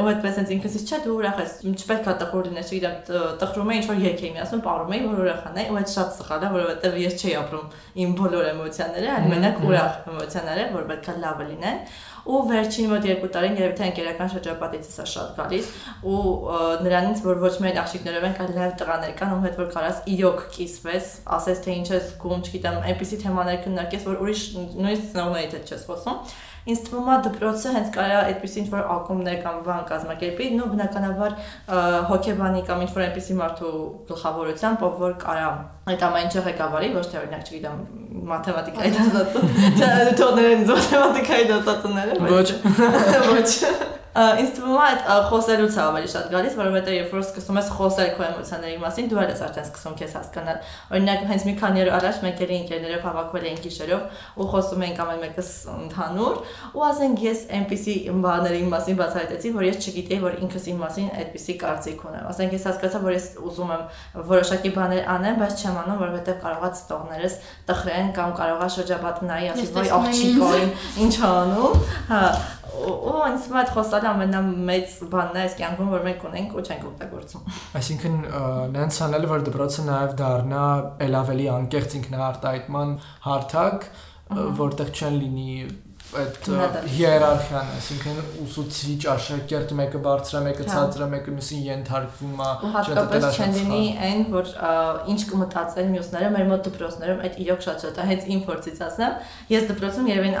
ու 0.00 0.08
այդպես 0.10 0.40
ինքս 0.50 0.76
ինձ 0.80 0.90
չէ 0.90 1.00
դու 1.04 1.16
ուրախ 1.20 1.40
ես 1.40 1.54
չպետք 1.70 2.10
է 2.10 2.19
տխուր 2.20 2.48
լինես 2.50 2.70
իրար 2.76 2.96
տխրում 3.40 3.70
է 3.70 3.76
ինչ 3.80 3.86
որ 3.90 4.00
երկ 4.04 4.20
էի 4.20 4.30
միասին 4.36 4.62
ապարում 4.64 4.94
էի 4.96 5.02
որ 5.06 5.20
ուրախանայի 5.24 5.70
ու 5.70 5.78
այդ 5.80 5.92
շատ 5.94 6.14
սխալ 6.20 6.46
է 6.46 6.50
որովհետեւ 6.54 6.98
ես 7.00 7.18
չէի 7.20 7.34
ապրում 7.40 7.66
իմ 8.04 8.14
բոլոր 8.20 8.48
էմոցիաները 8.50 9.10
այլ 9.16 9.28
մենակ 9.30 9.60
ուրախ 9.70 9.98
էմոցիաները 10.10 10.66
որ 10.76 10.88
պետք 10.90 11.10
է 11.10 11.16
լավը 11.24 11.48
լինեն 11.50 11.82
ու 12.30 12.40
վերջին 12.50 12.90
մոտ 12.90 13.06
2 13.08 13.28
տարին 13.34 13.56
երևի 13.56 13.76
թե 13.78 13.86
ընկերական 13.90 14.30
շրջապատից 14.34 14.88
է 14.90 14.92
սա 14.92 15.06
շատ 15.12 15.30
գալիս 15.38 15.70
ու 16.10 16.18
նրանից 16.84 17.22
որ 17.24 17.40
ոչ 17.44 17.52
միայն 17.64 17.80
աղջիկներով 17.80 18.26
են 18.28 18.36
կան 18.40 18.52
լավ 18.58 18.74
տղաներ 18.82 19.14
կան 19.20 19.34
ում 19.36 19.46
հետ 19.46 19.58
որ 19.60 19.70
կարաս 19.76 20.02
իրոք 20.14 20.44
կիսվես 20.56 21.10
ասես 21.40 21.64
թե 21.64 21.76
ինչ 21.80 21.88
ես 21.96 22.10
զգում 22.10 22.44
չգիտեմ 22.44 22.78
այնպիսի 22.90 23.20
թեմաներ 23.24 23.58
քննարկես 23.64 24.06
որ 24.10 24.22
ուրիշ 24.26 24.44
նույնիսկ 24.60 25.10
ծնողների 25.16 25.50
հետ 25.56 25.72
չես 25.72 25.86
խոսում 25.88 26.20
ինձ 26.68 26.80
թվում 26.86 27.08
է 27.10 27.16
դպրոցը 27.26 27.72
հենց 27.76 27.90
կարա 27.94 28.18
այդպեսի 28.30 28.60
ինչ-որ 28.60 28.88
ակումբներ 28.94 29.38
կամ 29.44 29.60
բան 29.66 29.84
կազմակերպի, 29.90 30.48
նո 30.60 30.68
բնականաբար 30.74 31.36
ը, 31.40 31.80
հոգեբանի 32.10 32.62
կամ 32.68 32.84
ինչ-որ 32.84 33.04
այնպեսի 33.06 33.36
մարդու 33.40 33.72
գլխավորությամբ, 34.10 34.84
ով 34.90 35.00
որ 35.00 35.16
կարա 35.24 35.48
այդ 35.90 36.04
ամենը 36.10 36.44
ղեկավարի, 36.46 36.90
ոչ 36.94 37.04
թե 37.10 37.20
օրինակ 37.20 37.48
չգիտեմ, 37.50 37.78
մաթեմատիկայի 38.30 38.92
դասատու, 38.96 39.44
չէ, 39.80 39.90
թողներեն 40.20 40.66
մաթեմատիկայի 40.70 41.48
դասատուները, 41.50 42.18
Ոչ։ 42.30 42.48
ոչ։ 43.34 43.48
Ինձ 44.10 44.54
թվում 44.56 44.74
է 44.74 44.86
այդ 44.90 45.26
խոսելուց 45.30 45.76
է 45.76 45.80
ավելի 45.84 46.08
շատ 46.10 46.30
գալիս, 46.32 46.54
որովհետեւ 46.58 46.94
երբ 46.96 47.12
որ 47.14 47.20
սկսում 47.22 47.58
ես 47.60 47.68
խոսել 47.76 48.08
քո 48.16 48.24
էմոցիաների 48.26 48.78
մասին, 48.82 49.10
դու 49.10 49.20
ես 49.22 49.42
արդեն 49.46 49.66
սկսում 49.68 49.94
քեզ 50.00 50.14
հասկանալ։ 50.18 50.58
Օրինակ, 50.90 51.22
հենց 51.30 51.44
մի 51.46 51.54
քանի 51.60 51.82
օր 51.84 51.90
առաջ 52.00 52.18
մենք 52.24 52.42
երի 52.42 52.56
ընկերներով 52.60 53.04
հավաքվել 53.06 53.46
էինք 53.50 53.62
գիշերով 53.70 54.02
ու 54.34 54.48
խոսում 54.50 54.84
էինք 54.90 55.00
ամեն 55.04 55.22
մեկս 55.30 55.50
ընդհանուր, 55.70 56.40
ու 56.74 56.84
ասենք 56.90 57.22
ես 57.30 57.44
այնպիսի 57.60 57.94
բաների 58.26 58.60
մասին 58.74 58.98
բացահայտեցի, 58.98 59.54
որ 59.54 59.68
ես 59.70 59.78
չգիտեի, 59.86 60.20
որ 60.26 60.38
ինքս 60.40 60.68
իմ 60.74 60.82
մասին 60.84 61.08
այդպիսի 61.20 61.54
կարծիք 61.60 62.04
ունեմ։ 62.10 62.28
Ասենք 62.30 62.56
ես 62.58 62.66
հասկացա, 62.70 63.02
որ 63.06 63.14
ես 63.14 63.26
ուզում 63.50 63.74
եմ 63.76 63.84
որոշակի 64.30 64.72
բաներ 64.74 65.10
անեմ, 65.14 65.40
բայց 65.40 65.60
չեմ 65.60 65.80
անում, 65.80 66.00
որովհետեւ 66.00 66.38
կարողա 66.40 66.70
ծտողներս 66.80 67.36
տխրեն 67.70 68.14
կամ 68.16 68.34
կարողա 68.40 68.70
շրջապատը 68.76 69.30
նայի, 69.30 69.50
ասի, 69.54 69.68
եմ 69.70 69.94
աղջիկոին, 70.00 70.72
ինչ 71.06 71.14
անում։ 71.30 71.84
Հա, 72.10 72.24
ու 72.80 73.20
ինձ 73.26 73.46
մոտ 73.52 73.70
խոսալը 74.00 74.10
ամենամեծ 74.16 74.92
բանն 75.12 75.36
է 75.36 75.40
այս 75.44 75.54
կյանքում, 75.58 75.90
որ 75.92 76.04
մենք 76.06 76.24
ունենք 76.30 76.54
ու 76.56 76.62
չենք 76.64 76.84
օգտագործում։ 76.90 77.50
Այսինքն 77.80 78.16
ը, 78.30 78.42
նենց 78.76 78.98
անել 79.06 79.26
որ 79.30 79.44
դպրոցը 79.48 79.84
նաև 79.90 80.14
դառնա 80.20 80.64
ել 81.06 81.18
ավելի 81.20 81.46
անկեղծ 81.56 81.96
ինքնահարտահայտման 82.00 82.94
հարթակ, 83.26 83.86
որտեղ 84.60 84.92
չեն 84.96 85.20
լինի 85.20 85.54
այդ 86.10 86.48
հիերարխիան, 86.90 87.68
այսինքն 87.76 88.16
ուսուցիչ, 88.42 88.98
աշակերտ 89.12 89.74
մեկը 89.78 90.00
բարձր 90.04 90.36
է, 90.36 90.40
մեկը 90.46 90.64
Հա։ 90.66 90.72
ցածր 90.74 91.04
է, 91.04 91.08
մեկը 91.14 91.34
մյուսին 91.36 91.60
ենթարկվում 91.68 92.40
է, 92.40 92.48
Ու 92.66 92.70
հատկապես 92.74 93.26
չեն 93.30 93.54
լինի 93.56 93.84
այն, 94.06 94.24
որ 94.34 94.50
ինչ 95.14 95.20
կմտածեն 95.30 95.92
մյուսները 95.94 96.30
մեր 96.34 96.48
մոտ 96.50 96.66
դպրոցներում, 96.66 97.22
այդ 97.30 97.38
իրոք 97.44 97.62
շատ 97.66 97.84
շատ 97.86 98.00
է, 98.00 98.06
հենց 98.10 98.26
իմ 98.34 98.42
փորձից 98.50 98.82
ասեմ, 98.90 99.14
ես 99.54 99.68
դպրոցում 99.70 100.10
երևին 100.10 100.36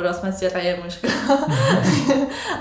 որ 0.00 0.08
ասում 0.10 0.30
են 0.30 0.36
սիրայե 0.40 0.74
մուշկա։ 0.80 1.10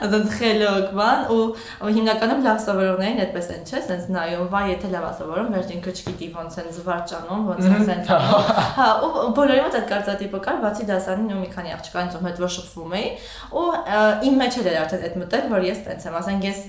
Ասած 0.10 0.36
խելոք 0.39 0.91
բան 0.99 1.25
ու 1.36 1.41
ու 1.79 1.93
հիմնականում 1.95 2.43
լավ 2.43 2.60
սովորողներին 2.65 3.21
այդպես 3.23 3.49
են, 3.55 3.63
չէ՞, 3.69 3.81
sense 3.88 4.12
նայում, 4.13 4.47
վայ, 4.51 4.63
եթե 4.73 4.91
լավ 4.93 5.05
է 5.07 5.12
սովորում, 5.19 5.49
վերջ 5.55 5.73
ինքը 5.75 5.93
չգիտի 5.99 6.29
ոնց 6.36 6.57
են 6.60 6.69
զվարճանում, 6.79 7.43
ոնց 7.49 7.67
են 7.69 7.86
sense 7.89 8.13
անում։ 8.15 8.49
Հա, 8.79 8.88
ու 9.05 9.31
բոլորի 9.39 9.63
մոտ 9.65 9.77
այդ 9.79 9.88
կարծատիպը 9.93 10.41
կար, 10.49 10.60
բացի 10.65 10.88
դասանին 10.89 11.33
ու 11.36 11.39
մի 11.39 11.49
քանի 11.55 11.75
աղջկանից 11.79 12.17
ում 12.19 12.29
հետ 12.29 12.41
որ 12.43 12.48
շփվում 12.55 12.95
էի, 12.99 13.09
ու 13.59 13.65
ա, 13.79 14.01
իմ 14.29 14.39
մեջ 14.39 14.57
էլ 14.59 14.69
էր 14.69 14.77
արդեն 14.79 15.05
այդ 15.09 15.17
մտել, 15.19 15.45
որ 15.53 15.65
ես 15.69 15.81
տենց 15.85 16.07
եմ, 16.09 16.17
ասենք 16.19 16.47
ես 16.49 16.59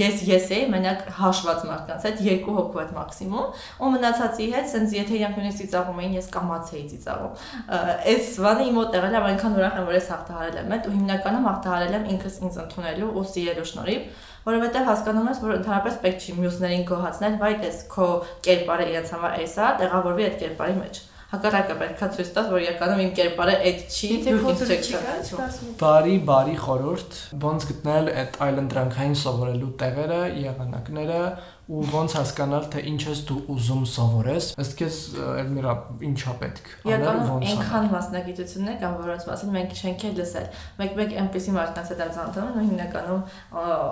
ես 0.00 0.22
ես 0.26 0.48
էի 0.56 0.68
մենակ 0.76 1.02
հաշված 1.16 1.66
մարդկանց 1.70 2.06
հետ 2.06 2.22
երկու 2.26 2.56
հոգու 2.56 2.80
հետ 2.82 2.94
մաքսիմում, 2.96 3.64
ու 3.80 3.90
մնացածի 3.96 4.48
հետ, 4.56 4.70
sense 4.72 4.96
եթե 4.96 5.16
իրանք 5.16 5.40
նույնիսկ 5.40 5.60
ծիծաղում 5.62 6.00
էին, 6.06 6.16
ես 6.16 6.30
կամացեի 6.36 6.84
ծիծաղում։ 6.92 7.32
Ա, 7.66 7.80
Այս 8.06 8.30
բանը 8.46 8.66
իմ 8.66 8.76
մոտ 8.76 8.96
եղել 8.96 9.16
է, 9.16 9.20
այնքան 9.26 9.56
ուրախ 9.56 9.76
եմ, 9.76 9.86
որ 9.86 9.96
ես 9.96 10.08
հաղթահարել 10.12 10.58
եմ 10.62 10.74
այդ 10.76 10.86
ու 10.86 10.94
հիմնականում 10.96 11.46
հաղթահարել 11.46 11.96
եմ 11.96 12.08
ինքս 12.16 12.38
ինձ 12.46 12.58
ընդունելու 12.66 13.10
ու 13.16 13.24
սիրելու 13.32 13.68
շնորհիվ 13.72 14.08
որովհետև 14.46 14.84
հասկանում 14.86 15.28
ես, 15.32 15.38
որ 15.42 15.54
ընդհանրապես 15.56 15.96
պետք 16.04 16.22
չի 16.22 16.34
մյուսներին 16.36 16.84
գոհացնել, 16.86 17.38
վայ 17.40 17.52
դες 17.64 17.80
քո 17.90 18.06
կերպարը 18.46 18.86
իրենց 18.92 19.12
համար 19.16 19.38
էսա, 19.42 19.70
տեղավորվի 19.80 20.26
այդ 20.26 20.36
կերպարի 20.42 20.76
մեջ։ 20.84 21.00
Հակառակը 21.36 21.74
պետքա 21.80 22.06
ցույց 22.16 22.28
տաս, 22.36 22.46
որ 22.52 22.62
իրականում 22.64 23.02
իմ 23.04 23.10
կերպարը 23.16 23.56
այդ 23.68 23.82
չի, 23.92 24.08
դուք 24.26 24.30
ինձ 24.32 24.44
փոքր 24.46 24.72
չեք 24.72 24.86
չկասում։ 24.88 25.74
բարի 25.82 26.16
բարի 26.30 26.56
խորհուրդ 26.64 27.18
ոնց 27.44 27.66
գտնել 27.70 28.10
այդ 28.22 28.38
այլընտրանքային 28.46 29.16
սովորելու 29.22 29.70
տեղերը, 29.82 30.20
եղանակները 30.46 31.20
ու 31.66 31.82
ոնց 31.90 32.12
հասկանալ 32.14 32.66
թե 32.70 32.82
ինչ 32.92 33.00
ես 33.10 33.20
դու 33.26 33.38
ուզում 33.50 33.84
սովորես 33.90 34.50
ըստ 34.62 34.74
քեզ 34.78 34.98
Էլմիրա 35.42 35.72
ինչա 36.06 36.34
պետք 36.42 36.68
Իրականում 36.86 37.30
ոնց 37.32 37.48
այնքան 37.50 37.88
մասնագիտություններ 37.90 38.76
կան, 38.82 38.94
որոնց 39.00 39.26
մասին 39.26 39.50
մենք 39.56 39.74
չենք 39.76 40.04
էլ 40.06 40.14
լսել։ 40.20 40.46
Մեկ-մեկ 40.80 41.14
այնպեսի 41.22 41.54
մարդկանց 41.56 41.90
հետ 41.90 42.02
եմ 42.06 42.12
զանգանում, 42.16 42.56
ու 42.56 42.64
հիմնականում 42.66 43.22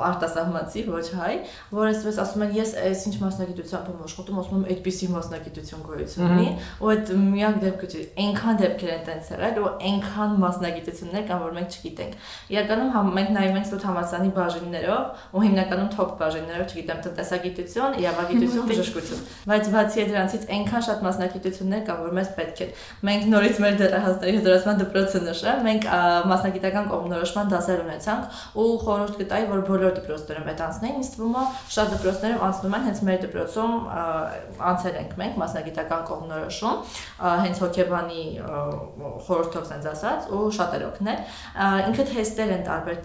արտասահմանցի, 0.08 0.84
ոչ 0.94 1.06
հայ, 1.18 1.34
որ 1.74 1.90
այսպես 1.90 2.20
ասում 2.24 2.44
են, 2.44 2.54
ես 2.54 2.74
այս 2.84 3.04
ինչ 3.10 3.16
մասնագիտությամբ 3.24 3.90
եմ 3.90 4.04
աշխատում, 4.04 4.38
ասում 4.44 4.54
եմ, 4.54 4.66
այդպիսի 4.74 5.10
մասնագիտություն 5.14 5.84
գոյություն 5.88 6.24
ունի, 6.30 6.48
ու 6.84 6.92
այդ 6.94 7.12
միակ 7.34 7.58
դեպքը 7.64 7.90
չի։ 7.90 8.04
Այնքան 8.24 8.60
դեպքեր 8.62 8.94
են 8.94 9.04
տենց 9.08 9.30
եղել, 9.34 9.60
ու 9.64 9.72
այնքան 9.90 10.30
մասնագիտություններ 10.44 11.24
կան, 11.30 11.42
որ 11.44 11.58
մենք 11.58 11.74
չգիտենք։ 11.74 12.12
Իրականում 12.54 13.10
մենք 13.14 13.30
նայում 13.34 13.58
ենք 13.58 13.68
ստուդ 13.68 13.86
համալսարանի 13.88 14.30
բաժիններով, 14.38 15.04
ու 15.34 15.44
հիմնականում 15.44 15.90
top 15.94 16.10
բաժիններով, 16.20 16.66
չգիտեմ, 16.74 16.98
տնտեսագիտություն, 17.04 17.63
իրավագիտություն, 18.00 18.66
բժշկություն։ 18.70 19.22
Բայց 19.50 19.70
բացի 19.74 20.04
դրանից 20.10 20.46
այնքան 20.54 20.84
շատ 20.84 21.04
մասնագիտություններ 21.04 21.82
կան, 21.88 22.00
որ 22.04 22.14
մեզ 22.18 22.28
պետք 22.38 22.62
է։ 22.64 22.68
Մենք 23.08 23.26
նորից 23.34 23.60
մեր 23.64 23.78
դերահասների 23.80 24.38
հզորացման 24.44 24.80
դպրոցը 24.84 25.22
նշեմ, 25.24 25.62
մենք 25.64 25.88
մասնագիտական 26.34 26.88
կողմնորոշման 26.94 27.52
դասեր 27.54 27.82
ունեցանք 27.84 28.38
ու 28.54 28.68
խորհուրդ 28.84 29.18
կտայի, 29.24 29.48
որ 29.54 29.64
բոլոր 29.68 29.94
դպրոցներում 29.98 30.50
այդ 30.54 30.62
անցնեն, 30.64 30.94
ինձ 31.04 31.10
թվում 31.14 31.34
է 31.34 31.44
շատ 31.74 31.92
դպրոցներում 31.94 32.44
անցնում 32.44 32.74
են, 32.74 32.84
հենց 32.84 33.02
մեր 33.04 33.18
դպրոցում 33.24 33.72
անցել 34.74 34.98
ենք 35.04 35.14
մենք 35.24 35.38
մասնագիտական 35.44 36.02
կողմնորոշում, 36.10 36.76
հենց 37.44 37.62
հոկեբանի 37.64 38.24
խորհրդով 39.24 39.64
sense 39.68 39.90
ասած 39.94 40.30
ու 40.34 40.44
շատ 40.54 40.76
էր 40.78 40.84
օգնել։ 40.88 41.18
Ա, 41.54 41.68
Ինքը 41.88 42.04
թեստեր 42.10 42.52
են 42.54 42.62
տարբեր 42.66 42.98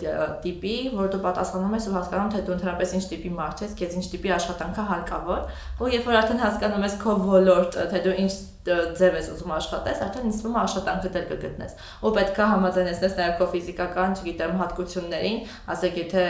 տիպի, 0.44 0.76
որ 0.96 1.10
դու 1.14 1.22
պատասխանում 1.26 1.76
ես 1.78 1.88
ու 1.90 1.96
հասկանում 1.96 2.32
թե 2.34 2.42
դու 2.48 2.56
ընդհանրապես 2.56 2.94
ինչ 3.00 3.04
տիպի 3.10 3.32
մարդ 3.40 3.64
ես, 3.66 3.76
քեզ 3.80 3.96
ինչ 4.00 4.06
տիպի 4.14 4.34
աշխատանքը 4.50 4.86
հարկավոր, 4.90 5.42
ու 5.80 5.92
երբ 5.94 6.08
որ 6.10 6.18
արդեն 6.20 6.42
հասկանում 6.44 6.86
ես 6.90 6.96
քո 7.04 7.18
ոլորտ, 7.30 7.78
թե 7.94 8.02
դու 8.06 8.16
ինչ 8.26 8.34
ձև 8.70 9.16
ես 9.18 9.28
ուզում 9.34 9.52
աշխատես, 9.56 10.02
արդեն 10.06 10.34
է 10.36 10.50
աշխատանքը 10.60 11.10
դեռ 11.16 11.28
կգտնես։ 11.30 11.76
Ու 12.06 12.12
պետք 12.18 12.40
է 12.40 12.48
համաձայնեցնես 12.54 13.16
նաև 13.20 13.38
քո 13.40 13.48
ֆիզիկական, 13.54 14.18
չգիտեմ, 14.20 14.54
հատկություններին, 14.60 15.40
ասեք, 15.74 16.00
եթե 16.04 16.26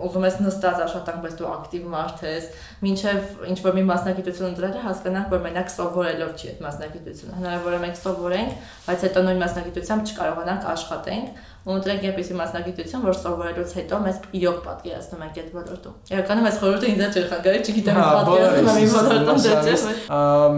ուզում 0.00 0.26
ես 0.26 0.36
նստած 0.40 0.82
աշխատանք, 0.86 1.22
բայց 1.24 1.34
դու 1.40 1.48
ակտիվ 1.50 1.86
մարդ 1.94 2.22
ես, 2.26 2.46
ինչև 2.90 3.46
ինչ 3.50 3.58
որ 3.66 3.76
մի 3.76 3.84
մասնագիտություն 3.90 4.48
ընտրելը 4.50 4.84
հասկանանք, 4.86 5.30
որ 5.34 5.42
մենակ 5.46 5.72
սովորելով 5.76 6.30
չի 6.40 6.50
այդ 6.50 6.62
մասնագիտությունը։ 6.66 7.38
Հնարավոր 7.40 7.76
է 7.76 7.80
մենք 7.84 8.00
սովորենք, 8.00 8.54
բայց 8.88 9.04
հետո 9.06 9.24
նույն 9.28 9.42
մասնագիտությամբ 9.44 10.10
չկարողանանք 10.10 10.68
աշխատենք 10.70 11.40
ու 11.60 11.74
ընտրենք 11.76 12.04
այնպեսի 12.08 12.36
մասնագիտություն, 12.40 13.02
որ 13.04 13.16
սովորելուց 13.20 13.72
հետո 13.76 14.00
մեզ 14.06 14.20
իրոք 14.40 14.60
պատկերացնում 14.64 15.24
ենք 15.26 15.40
այդ 15.40 15.50
ոլորտում։ 15.56 15.96
Իրականում 16.10 16.48
այս 16.50 16.60
խորհուրդը 16.60 16.90
ինձ 16.90 17.02
չէ 17.10 17.24
խանգարի, 17.30 17.60
չգիտեմ, 17.70 18.00
հա, 18.00 18.06
պատկերացնում 18.16 18.80
եմ 18.80 18.94
ոլորտում 18.96 19.42
դե 19.44 19.56
չէ։ 19.60 19.76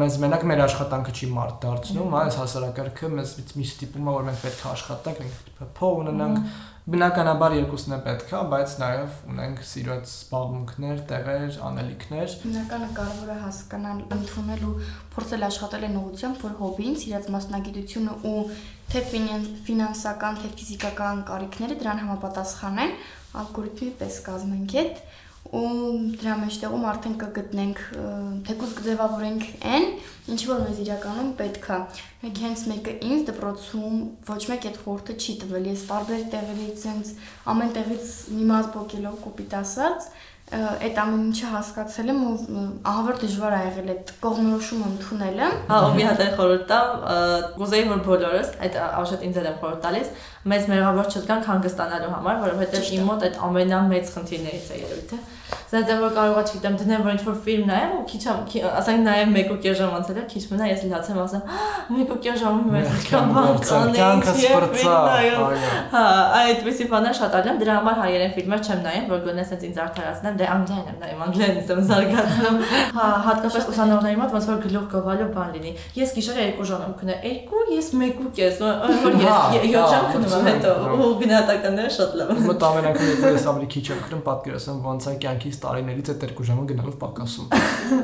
Մեզ 0.03 0.19
մենակ 0.23 0.45
մեր 0.53 0.63
աշխատանքը 0.69 1.17
չի 1.19 1.31
մարդ 1.33 1.57
դարձնում, 1.67 2.19
այս 2.23 2.39
հասարակարգը 2.43 3.11
մեզ 3.19 3.35
մի 3.59 3.67
ստիպում 3.73 4.13
է, 4.13 4.15
որ 4.19 4.29
մենք 4.31 4.45
պետք 4.47 4.63
է 4.63 4.71
աշխատենք, 4.73 5.25
մենք 5.27 5.75
փող 5.83 5.99
ունենանք, 6.03 6.47
Բնականաբար 6.83 7.53
երկուսն 7.55 7.93
է 7.95 7.97
պետքա, 8.03 8.39
բայց 8.51 8.73
նաև 8.81 9.19
ունենք 9.31 9.61
սիրած 9.69 10.09
զբաղմունքներ, 10.11 11.03
տեղեր, 11.13 11.59
անելիքներ։ 11.69 12.35
Բնականը 12.43 12.89
կարևոր 12.97 13.31
է 13.31 13.37
հասկանալ, 13.43 14.01
ընդունել 14.17 14.65
ու 14.67 14.73
փորձել 15.15 15.47
աշխատել 15.47 15.87
այն 15.87 16.01
ուղղությամբ, 16.01 16.43
որ 16.43 16.57
հոբին, 16.59 16.97
սիրած 17.05 17.29
մասնագիտությունը 17.37 18.17
ու 18.33 18.43
թե 18.93 19.01
ֆինանսական, 19.67 20.39
թե 20.43 20.49
ֆիզիկական 20.53 21.21
կարիքները 21.29 21.77
դրան 21.81 22.01
համապատասխանեն, 22.03 22.91
ալգորիթմի 23.43 23.91
պես 24.03 24.19
կազմենք 24.27 24.75
այդ 24.83 24.99
ու 25.53 25.69
դրա 26.21 26.35
մեջտեղում 26.39 26.85
արդեն 26.89 27.15
կգտնենք 27.21 27.81
թեկուզ 28.47 28.75
կձևավորենք 28.79 29.47
այն, 29.69 29.87
ինչ 30.33 30.39
որ 30.49 30.61
մեզ 30.63 30.79
իրականում 30.85 31.33
պետքա։ 31.41 31.79
Մեկ 32.23 32.41
հենց 32.45 32.63
մեկը 32.71 32.95
ինձ 33.09 33.25
դպրոցում 33.29 33.97
ոչ 34.29 34.41
մեկ 34.53 34.69
այդ 34.71 34.79
խորհուրդը 34.85 35.17
չի 35.19 35.35
տվել։ 35.43 35.67
Ես 35.73 35.85
տարբեր 35.91 36.23
տեղերից 36.37 36.87
ինձ 36.93 37.13
ամեն 37.53 37.75
տեղից 37.77 38.15
մի 38.39 38.47
մազ 38.53 38.71
բոկելով 38.77 39.19
կոպիտ 39.27 39.57
ասած, 39.61 40.09
այդ 40.53 40.99
ամեն 41.01 41.21
ինչը 41.31 41.51
հասկացել 41.53 42.11
եմ 42.13 42.19
ու 42.29 42.63
ահավոր 42.91 43.21
դժվար 43.23 43.55
ա 43.57 43.61
եղել 43.63 43.93
այդ 43.93 44.11
կողմնորոշումը 44.25 44.89
ընդունելը։ 44.91 45.47
Հա, 45.71 45.79
ու 45.87 45.95
մի 45.97 46.05
հատ 46.09 46.21
է 46.21 46.27
խորհուրդ 46.37 46.67
տամ, 46.73 47.07
կուզեի 47.57 47.87
որ 47.89 48.03
բոլորս 48.09 48.51
այդ 48.67 48.77
աշոտ 48.83 49.25
ինձ 49.29 49.41
եմ 49.43 49.57
խորհուրդ 49.63 49.83
տալիս, 49.87 50.11
մեծ 50.51 50.65
մեղավոր 50.73 51.13
չգանք 51.13 51.51
հանգստանալու 51.53 52.15
համար, 52.17 52.41
որովհետև 52.47 52.91
իմ 52.97 53.07
մոտ 53.13 53.27
այդ 53.29 53.39
ամենամեծ 53.49 54.13
խնդիրներից 54.17 54.73
է 54.73 54.81
երևի 54.83 55.07
թե 55.13 55.21
Սենց 55.73 55.91
եմ 55.93 56.01
որ 56.03 56.11
կարողա 56.17 56.43
չգիտեմ 56.49 56.75
դնեմ 56.81 57.03
որ 57.05 57.15
ինչ-որ 57.17 57.37
ֆիլմ 57.45 57.69
նայեմ 57.69 57.93
ու 57.97 58.03
քիչ 58.09 58.21
ասենք 58.69 59.03
նայեմ 59.07 59.31
1.5 59.41 59.77
ժամ 59.79 59.95
անցել 59.99 60.19
է 60.21 60.25
քիչ 60.33 60.43
մնա 60.53 60.67
ես 60.69 60.83
լացեմ 60.93 61.21
ասեմ 61.23 61.43
1.5 61.97 62.41
ժամում 62.43 62.67
մեծ 62.73 62.91
ինչքան 62.93 63.33
բան 63.37 63.49
կան 63.69 63.95
կյանքը 63.97 64.35
սպրծա 64.43 64.97
հա 65.93 66.03
այդպեսի 66.41 66.89
բաներ 66.93 67.17
շատ 67.21 67.37
ալեմ 67.41 67.61
դրա 67.63 67.77
համար 67.79 67.97
հայերեն 68.03 68.35
ֆիլմեր 68.37 68.63
չեմ 68.69 68.83
նայում 68.87 69.09
որ 69.13 69.23
գոնե 69.29 69.47
սենց 69.49 69.65
ինձ 69.69 69.81
արդարացնեմ 69.87 70.37
դե 70.43 70.51
անգլիան 70.53 70.85
եմ 70.93 71.01
նայում 71.03 71.25
անգլիան 71.29 71.57
եմ 71.63 71.83
զարգացնում 71.93 72.61
հա 72.99 73.09
հատկապես 73.29 73.69
ուսանողների 73.73 74.21
մոտ 74.23 74.37
ոնց 74.37 74.49
որ 74.53 74.61
գլուխ 74.67 74.87
գովալու 74.93 75.31
բան 75.37 75.57
լինի 75.57 75.73
ես 76.03 76.15
գիշերը 76.19 76.47
2 76.61 76.69
ժամ 76.73 76.85
եմ 76.89 76.95
քնե 77.01 77.17
2 77.53 77.65
ես 77.73 77.93
1.5 77.97 78.61
որ 79.07 79.19
ես 79.23 79.37
7 79.57 79.73
ժամ 79.93 80.05
քնում 80.13 80.32
եմ 80.37 80.49
հետո 80.49 80.73
ու 80.93 81.09
գնահատականները 81.23 81.93
շատ 81.97 82.15
լավ 82.21 82.33
մոտ 82.47 82.67
ամեն 82.69 82.89
անգամ 82.93 83.11
ես 83.33 83.47
ավելի 83.53 83.69
քիչ 83.75 83.85
եմ 83.93 84.03
քնում 84.07 84.23
պատկերացնում 84.29 84.83
ոնց 84.89 85.09
է 85.13 85.17
կյանքից 85.25 85.59
տարիներից 85.65 86.13
այդ 86.13 86.27
երկու 86.29 86.47
ժամը 86.51 86.67
գնալով 86.73 86.97
պակասում։ 87.03 87.51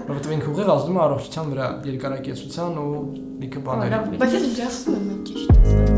Որովհետև 0.09 0.35
ինքը 0.39 0.51
ուղիղ 0.55 0.75
ազդում 0.79 0.99
է 0.99 1.05
առողջության 1.09 1.55
վրա, 1.55 1.71
երկարակեցության 1.93 2.83
ու 2.85 2.91
լիքը 3.45 3.65
բաների։ 3.69 4.21
Բայց 4.25 4.37
ես 4.39 4.51
ջասում 4.59 5.09
եմ 5.09 5.25
ճիշտ։ 5.31 5.98